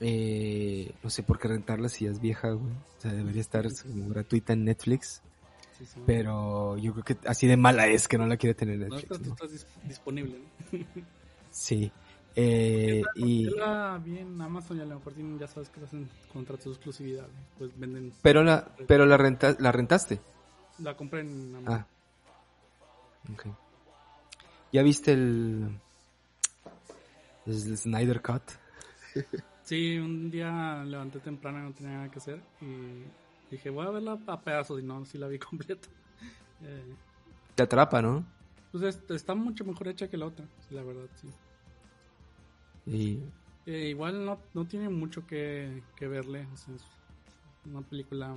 [0.00, 2.72] Eh, no sé por qué rentarla si ya es vieja, güey.
[2.72, 5.22] O sea, debería estar como gratuita en Netflix.
[5.78, 6.00] Sí, sí.
[6.06, 9.20] Pero yo creo que así de mala es que no la quiere tener no Netflix.
[9.20, 9.32] ¿no?
[9.34, 10.38] estás dis- disponible.
[10.72, 10.78] ¿no?
[11.50, 11.90] Sí.
[12.36, 13.46] Eh, y,
[14.04, 17.26] bien Amazon y a lo mejor tienen, ya sabes que hacen contratos de exclusividad.
[17.58, 20.20] Pues venden, pero la, pero la renta, la rentaste.
[20.80, 21.74] la compré en Amazon.
[21.74, 21.86] Ah.
[23.32, 23.46] Ok.
[24.72, 25.78] ¿Ya viste el,
[27.46, 28.42] el Snyder Cut?
[29.62, 33.04] Sí, un día levanté temprano y no tenía nada que hacer y
[33.50, 35.88] dije, voy a verla a pedazos y no, sí la vi completa.
[36.60, 36.96] Eh,
[37.54, 38.24] Te atrapa, ¿no?
[38.70, 41.28] pues es- está mucho mejor hecha que la otra, la verdad, sí.
[42.86, 43.18] Y
[43.66, 46.82] Eh, igual no, no tiene mucho que, que verle, o sea, es
[47.64, 48.36] una película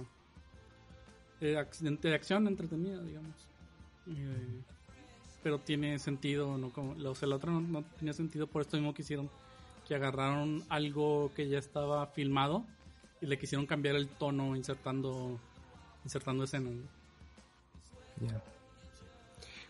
[1.40, 3.36] de, ac- de acción entretenida, digamos.
[4.08, 4.62] Eh,
[5.48, 6.72] pero tiene sentido, ¿no?
[6.74, 9.30] Como, o sea, la otra no, no tenía sentido por esto mismo que hicieron
[9.88, 12.66] que agarraron algo que ya estaba filmado
[13.22, 15.40] y le quisieron cambiar el tono insertando
[16.04, 16.74] insertando escenas.
[18.20, 18.42] Ya.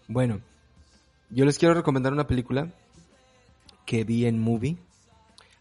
[0.07, 0.41] Bueno,
[1.29, 2.73] yo les quiero recomendar una película
[3.85, 4.77] que vi en Movie.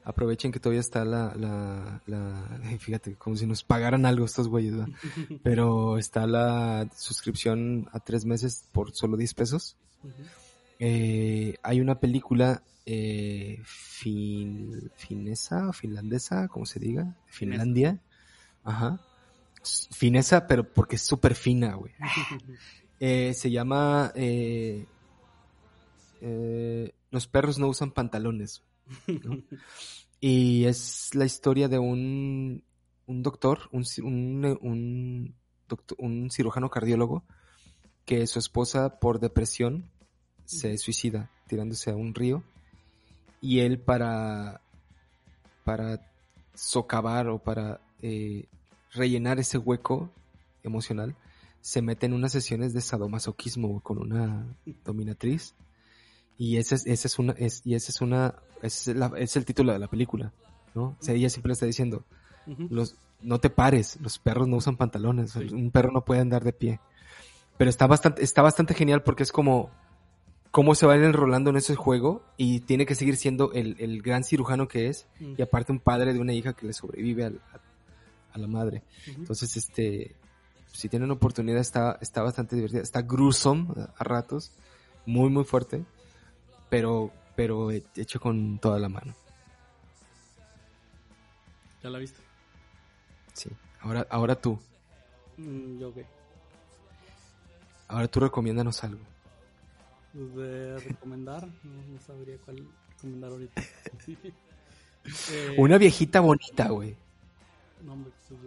[0.02, 4.78] Aprovechen que todavía está la, la, la- fíjate, como si nos pagaran algo estos güeyes,
[4.78, 4.94] ¿verdad?
[5.42, 9.76] Pero está la suscripción a tres meses por solo 10 pesos.
[10.78, 18.00] Eh, hay una película eh, fin- finesa finlandesa, como se diga, Finlandia.
[18.62, 19.00] Ajá.
[19.90, 21.92] Finesa, pero porque es súper fina, güey.
[22.98, 24.86] Eh, se llama eh,
[26.22, 28.62] eh, Los perros no usan pantalones.
[29.06, 29.42] ¿no?
[30.20, 32.64] y es la historia de un,
[33.06, 35.34] un doctor, un, un, un,
[35.68, 37.24] doctor- un cirujano cardiólogo,
[38.06, 39.84] que su esposa por depresión
[40.46, 42.42] se suicida tirándose a un río
[43.40, 44.60] y él para
[45.64, 46.00] para
[46.54, 48.46] socavar o para eh,
[48.92, 50.10] rellenar ese hueco
[50.62, 51.16] emocional
[51.60, 54.46] se mete en unas sesiones de sadomasoquismo con una
[54.84, 55.54] dominatriz
[56.38, 59.36] y esa es, esa es una es, y esa es una ese es, la- es
[59.36, 60.32] el título de la película
[60.74, 62.04] no o sea, ella siempre le está diciendo
[62.70, 65.48] los, no te pares, los perros no usan pantalones, Sí.
[65.52, 66.78] un perro no puede andar de pie.
[67.58, 69.70] Pero está bastante, está bastante genial porque es como
[70.50, 73.76] cómo se va a ir enrolando en ese juego y tiene que seguir siendo el,
[73.78, 77.24] el gran cirujano que es y aparte un padre de una hija que le sobrevive
[77.24, 78.82] al- a, a la madre.
[79.06, 80.14] Entonces, este,
[80.72, 84.50] si tienen oportunidad está, está bastante divertida, está gruesome a, a ratos,
[85.04, 85.84] muy muy fuerte,
[86.70, 89.14] pero, pero hecho con toda la mano.
[91.82, 92.20] ¿Ya la viste?
[93.34, 93.50] Sí.
[93.80, 94.58] Ahora, ahora tú,
[95.38, 96.06] Mm, yo qué.
[97.88, 99.00] Ahora tú recomiéndanos algo.
[100.12, 103.62] Pues de recomendar, no, no sabría cuál recomendar ahorita.
[105.30, 106.96] Eh, Una viejita bonita, güey.
[107.84, 108.40] No, hombre, pues,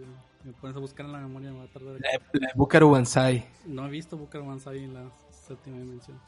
[0.44, 1.94] me pones a buscar en la memoria, me va a tardar.
[1.94, 3.46] La, la de Bucaro Banzai.
[3.64, 6.18] No he visto Booker Banzai en la séptima dimensión.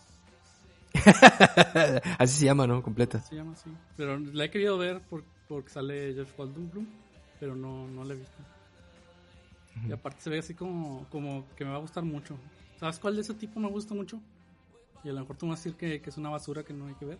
[2.18, 2.82] Así se llama, ¿no?
[2.82, 3.20] Completa.
[3.20, 3.70] Se llama así.
[3.96, 6.86] Pero la he querido ver por, porque sale Jeff Goldblum,
[7.40, 8.36] pero no, no la he visto.
[9.88, 12.36] Y aparte se ve así como, como que me va a gustar mucho.
[12.82, 14.20] ¿Sabes cuál de ese tipo me gusta mucho?
[15.04, 16.72] Y a lo mejor tú me vas a decir que, que es una basura que
[16.72, 17.18] no hay que ver.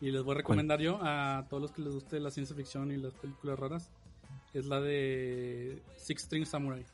[0.00, 2.90] Y les voy a recomendar yo a todos los que les guste la ciencia ficción
[2.90, 3.90] y las películas raras.
[4.54, 6.86] Es la de Six String Samurai.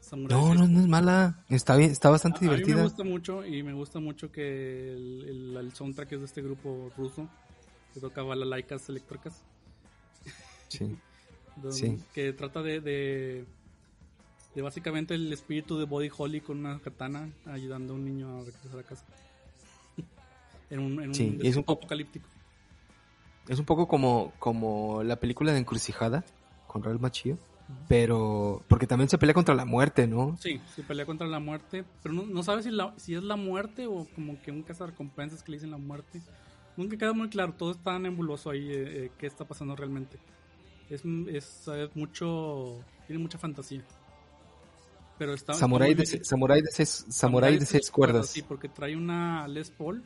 [0.00, 1.42] Samurai No, no, no es mala.
[1.48, 2.82] Está bien, está a, bastante a mí me divertida.
[2.82, 6.90] gusta mucho y me gusta mucho que el, el, el soundtrack es de este grupo
[6.98, 7.30] ruso
[7.94, 9.42] que toca balalaikas eléctricas.
[10.68, 10.98] Sí.
[11.62, 11.98] Don- Sí.
[12.12, 13.46] Que trata de, de,
[14.54, 18.44] de básicamente el espíritu de Body Holly con una katana ayudando a un niño a
[18.44, 19.04] regresar a casa.
[20.70, 22.28] en un, en un Sí, es un apocalíptico.
[23.48, 26.24] Es un poco como, como la película de Encrucijada
[26.66, 27.38] con Ralph Macchio.
[27.88, 30.36] Pero, porque también se pelea contra la muerte, ¿no?
[30.40, 33.36] Sí, se pelea contra la muerte, pero no, no sabes si, la- si es la
[33.36, 36.20] muerte o como que un cazarrecompensas que le dicen la muerte.
[36.76, 40.18] Nunca queda muy claro, todo está nebuloso ahí, eh, eh, qué está pasando realmente.
[40.90, 43.82] Es, es, es mucho, tiene mucha fantasía.
[45.18, 45.52] Pero está...
[45.66, 48.28] muy de, samurai de seis, samurai de seis cuerdas.
[48.28, 50.02] Sí, porque trae una Les Paul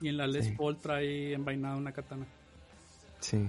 [0.00, 0.52] y en la Les Sí.
[0.52, 2.26] Paul trae envainada una katana.
[3.20, 3.48] Sí.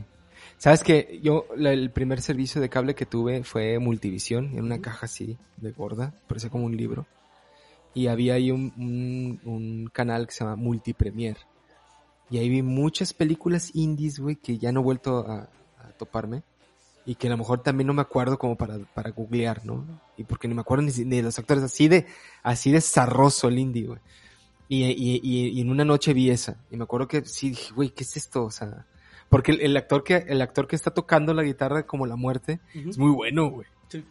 [0.58, 4.82] Sabes que yo, la- el primer servicio de cable que tuve fue Multivisión, en una
[4.82, 7.06] caja así, de gorda, parecía como un libro.
[7.93, 11.38] Y había ahí un, un, un canal que se llama Multipremier.
[12.30, 15.49] Y ahí vi muchas películas indies, güey, que ya no he vuelto a,
[15.80, 16.41] a toparme.
[17.06, 19.86] Y que a lo mejor también no me acuerdo como para, para googlear, ¿no?
[20.18, 22.06] Y porque ni me acuerdo ni, ni de los actores, así de,
[22.43, 23.99] así de zarroso el indie, güey.
[24.70, 26.58] Y, y, y, y en una noche vi esa.
[26.72, 28.45] Y me acuerdo que sí dije, güey, ¿qué es esto?
[28.45, 28.88] O sea,
[29.30, 32.60] porque el, el actor que, el actor que está tocando la guitarra como la muerte
[32.76, 32.89] Ujú.
[32.89, 33.68] es muy bueno, güey.
[33.89, 34.06] Sí.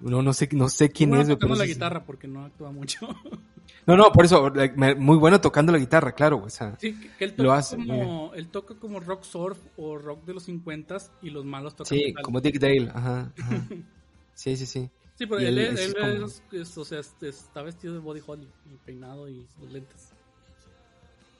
[0.00, 3.08] No, no sé, no sé quién Bueno, es, güey, la guitarra porque no actúa mucho.
[3.86, 4.52] No, no, por eso,
[4.98, 6.42] muy bueno tocando la guitarra, claro.
[6.44, 9.58] O sea, Sí, que, él Lo toca hace, muy como él toca como rock surf
[9.76, 12.22] o rock de los 50 y los malos tocan sí, metal.
[12.22, 13.32] como Dick Dale, ajá.
[13.40, 13.66] ajá.
[14.34, 14.88] Sí, sí, sí.
[15.16, 17.92] Sí, pero y él, él él, es él como- es- o sea, es- está vestido
[17.94, 20.10] de body holly, y peinado y los lentes.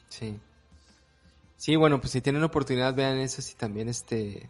[0.09, 0.37] Sí.
[1.57, 4.49] Sí, bueno, pues si tienen oportunidad, vean esas y también este.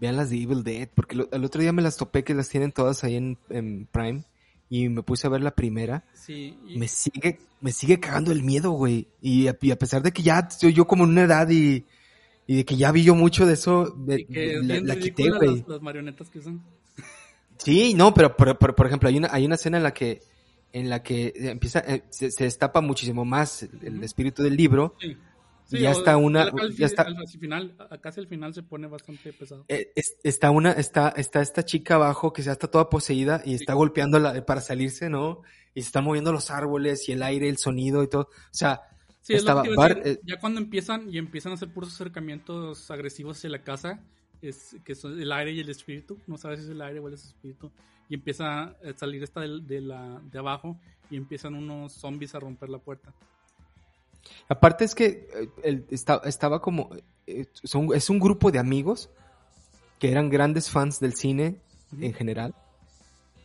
[0.00, 2.48] Vean las de Evil Dead, porque lo- el otro día me las topé que las
[2.48, 4.22] tienen todas ahí en, en Prime
[4.70, 6.04] y me puse a ver la primera.
[6.14, 9.08] Sí, y, Me sigue, me sigue cagando el miedo, güey.
[9.22, 11.84] Y a, y a pesar de que ya estoy yo como en una edad y,
[12.46, 15.58] y de que ya vi yo mucho de eso, me- que la, quité, güey.
[15.60, 16.62] las, las marionetas que usan.
[17.58, 20.22] Sí, no, pero por, por, por ejemplo, hay una, hay una escena en la que,
[20.72, 25.16] en la que empieza, eh, se, se destapa muchísimo más el, espíritu del libro Sí,
[25.68, 28.86] Sí, y está una, al- ya está, al- al final, casi al final se pone
[28.86, 29.64] bastante pesado.
[29.68, 33.54] eh, es- está una, está, está esta chica abajo que ya está toda poseída y
[33.54, 35.42] está golpeando la, para salirse, ¿no?
[35.74, 38.22] Y se están moviendo los árboles y el aire, el sonido y todo.
[38.22, 38.80] O sea,
[39.20, 43.36] Sí, estaba Bar- decir, eh, ya cuando empiezan y empiezan a hacer puros acercamientos agresivos
[43.36, 44.00] hacia la casa,
[44.40, 47.08] es que son el aire y el espíritu, no sabes si es el aire o
[47.08, 47.70] el espíritu,
[48.08, 50.78] y empieza a salir esta de, la, de abajo
[51.10, 53.12] y empiezan unos zombies a romper la puerta.
[54.48, 55.28] Aparte es que
[55.62, 56.90] eh, está- estaba como...
[57.26, 59.10] eh, son- es un grupo de amigos
[59.98, 61.56] que eran grandes fans del cine
[62.00, 62.54] en general.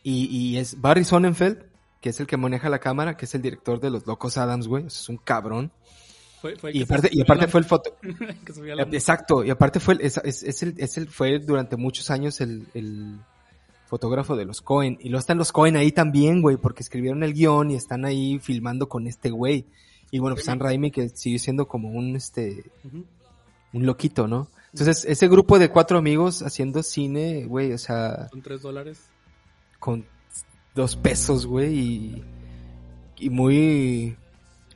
[0.02, 1.64] Y, y es Barry Sonnenfeld,
[2.00, 4.68] que es el que maneja la cámara, que es el director de Los Locos Adams,
[4.68, 4.86] güey.
[4.86, 5.72] Es un cabrón.
[6.42, 7.96] Fue, fue el Y aparte, y aparte la- fue el foto...
[8.02, 11.76] a la- Exacto, y aparte fue, el- es, es- es el, es el- fue durante
[11.76, 13.18] muchos años el, el
[13.86, 14.98] fotógrafo de los Cohen.
[15.00, 18.38] Y luego están los Cohen ahí también, güey, porque escribieron el guion y están ahí
[18.40, 19.64] filmando con este güey.
[20.14, 22.70] Y bueno, pues Sam Raimi que sigue siendo como un, este,
[23.72, 24.48] un loquito, ¿no?
[24.72, 29.00] Entonces, ese grupo de cuatro amigos haciendo cine, güey, o sea, Son tres dólares.
[29.80, 30.06] con
[30.72, 32.24] dos pesos, güey, y,
[33.18, 34.16] y muy...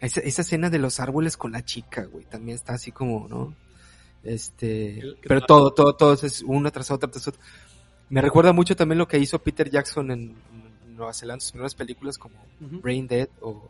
[0.01, 3.55] Esa, esa escena de los árboles con la chica, güey, también está así como, ¿no?
[4.24, 5.01] Este...
[5.22, 7.41] Pero todo, todo, todo es una tras otra, tras otra.
[8.09, 10.34] Me recuerda mucho también lo que hizo Peter Jackson en,
[10.84, 12.80] en Nueva Zelanda, sus primeras películas como Ujú.
[12.80, 13.68] Brain Dead o,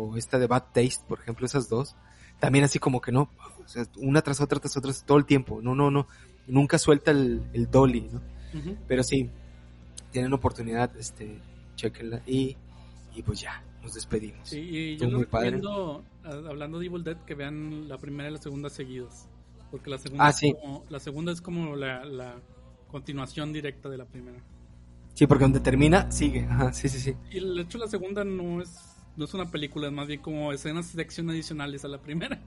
[0.00, 1.96] o esta de Bad Taste, por ejemplo, esas dos.
[2.38, 3.30] También así como que no,
[3.64, 5.60] o sea, una tras otra, tras otra, todo el tiempo.
[5.62, 6.06] No, no, no.
[6.46, 8.20] Nunca suelta el, el dolly, ¿no?
[8.58, 8.76] Ujú.
[8.88, 9.28] Pero sí,
[10.10, 11.38] tienen oportunidad, este,
[11.76, 12.56] chequenla y,
[13.14, 14.48] y pues ya, nos despedimos.
[14.48, 15.50] Sí, y yo les muy padre.
[15.50, 19.28] recomiendo, a- hablando de Evil Dead, que vean la primera y la segunda seguidas.
[19.70, 20.54] Porque la segunda, Ah, sí.
[20.60, 22.36] como, la segunda es como la, la
[22.90, 24.38] continuación directa de la primera.
[25.14, 26.44] Sí, porque donde termina, sigue.
[26.48, 27.14] Ajá, sí, sí, sí.
[27.30, 28.89] Y de hecho la segunda no es
[29.20, 32.40] no es una película, es más bien como escenas de acción adicionales a la primera.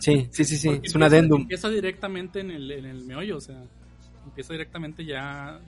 [0.00, 0.68] Sí, sí, sí, sí.
[0.70, 1.42] Porque Es un adendum.
[1.42, 3.62] Empieza directamente en el, en el meollo, o sea,
[4.24, 5.60] empieza directamente ya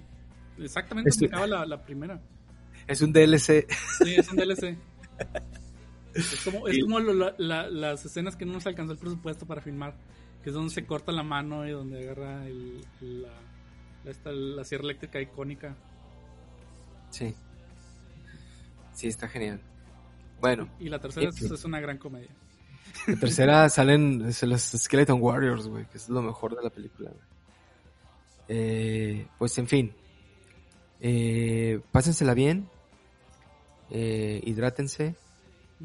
[0.58, 2.18] exactamente Esto- donde acaba la, la primera.
[2.86, 3.66] Es un DLC.
[4.02, 4.76] Sí, es un DLC.
[6.14, 9.44] Es como, es como lo- la- la- las escenas que no nos alcanzó el presupuesto
[9.46, 9.94] para filmar,
[10.42, 12.82] que es donde se corta la mano y donde agarra el,
[14.06, 15.76] esta- la sierra eléctrica icónica.
[17.10, 17.34] Sí.
[18.94, 19.60] Sí, está genial.
[20.40, 22.28] Bueno, Y la tercera es, es una gran comedia.
[23.06, 27.10] la tercera salen es los Skeleton Warriors, güey, que es lo mejor de la película.
[27.10, 27.22] güey.
[28.48, 29.92] Eh, pues en fin.
[31.00, 32.68] Eh, pásensela bien.
[33.90, 35.14] Eh, hidrátense.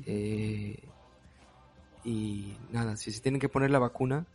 [0.06, 0.78] Eh,
[2.04, 4.26] y nada, si se tienen que poner la vacuna,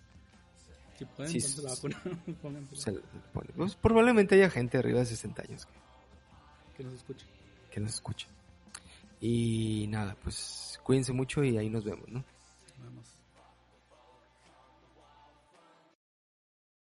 [0.99, 2.03] Si pueden, la vacuna,
[2.43, 3.01] póngansela, se la
[3.33, 3.53] ponen.
[3.57, 5.73] Pues, probablemente haya gente arriba de 60 años que,
[6.77, 7.29] que nos escuchen.
[7.71, 8.29] que nos escuche.
[9.21, 12.25] Y nada, pues cuídense mucho y ahí nos vemos, ¿no?
[12.95, 13.16] Más.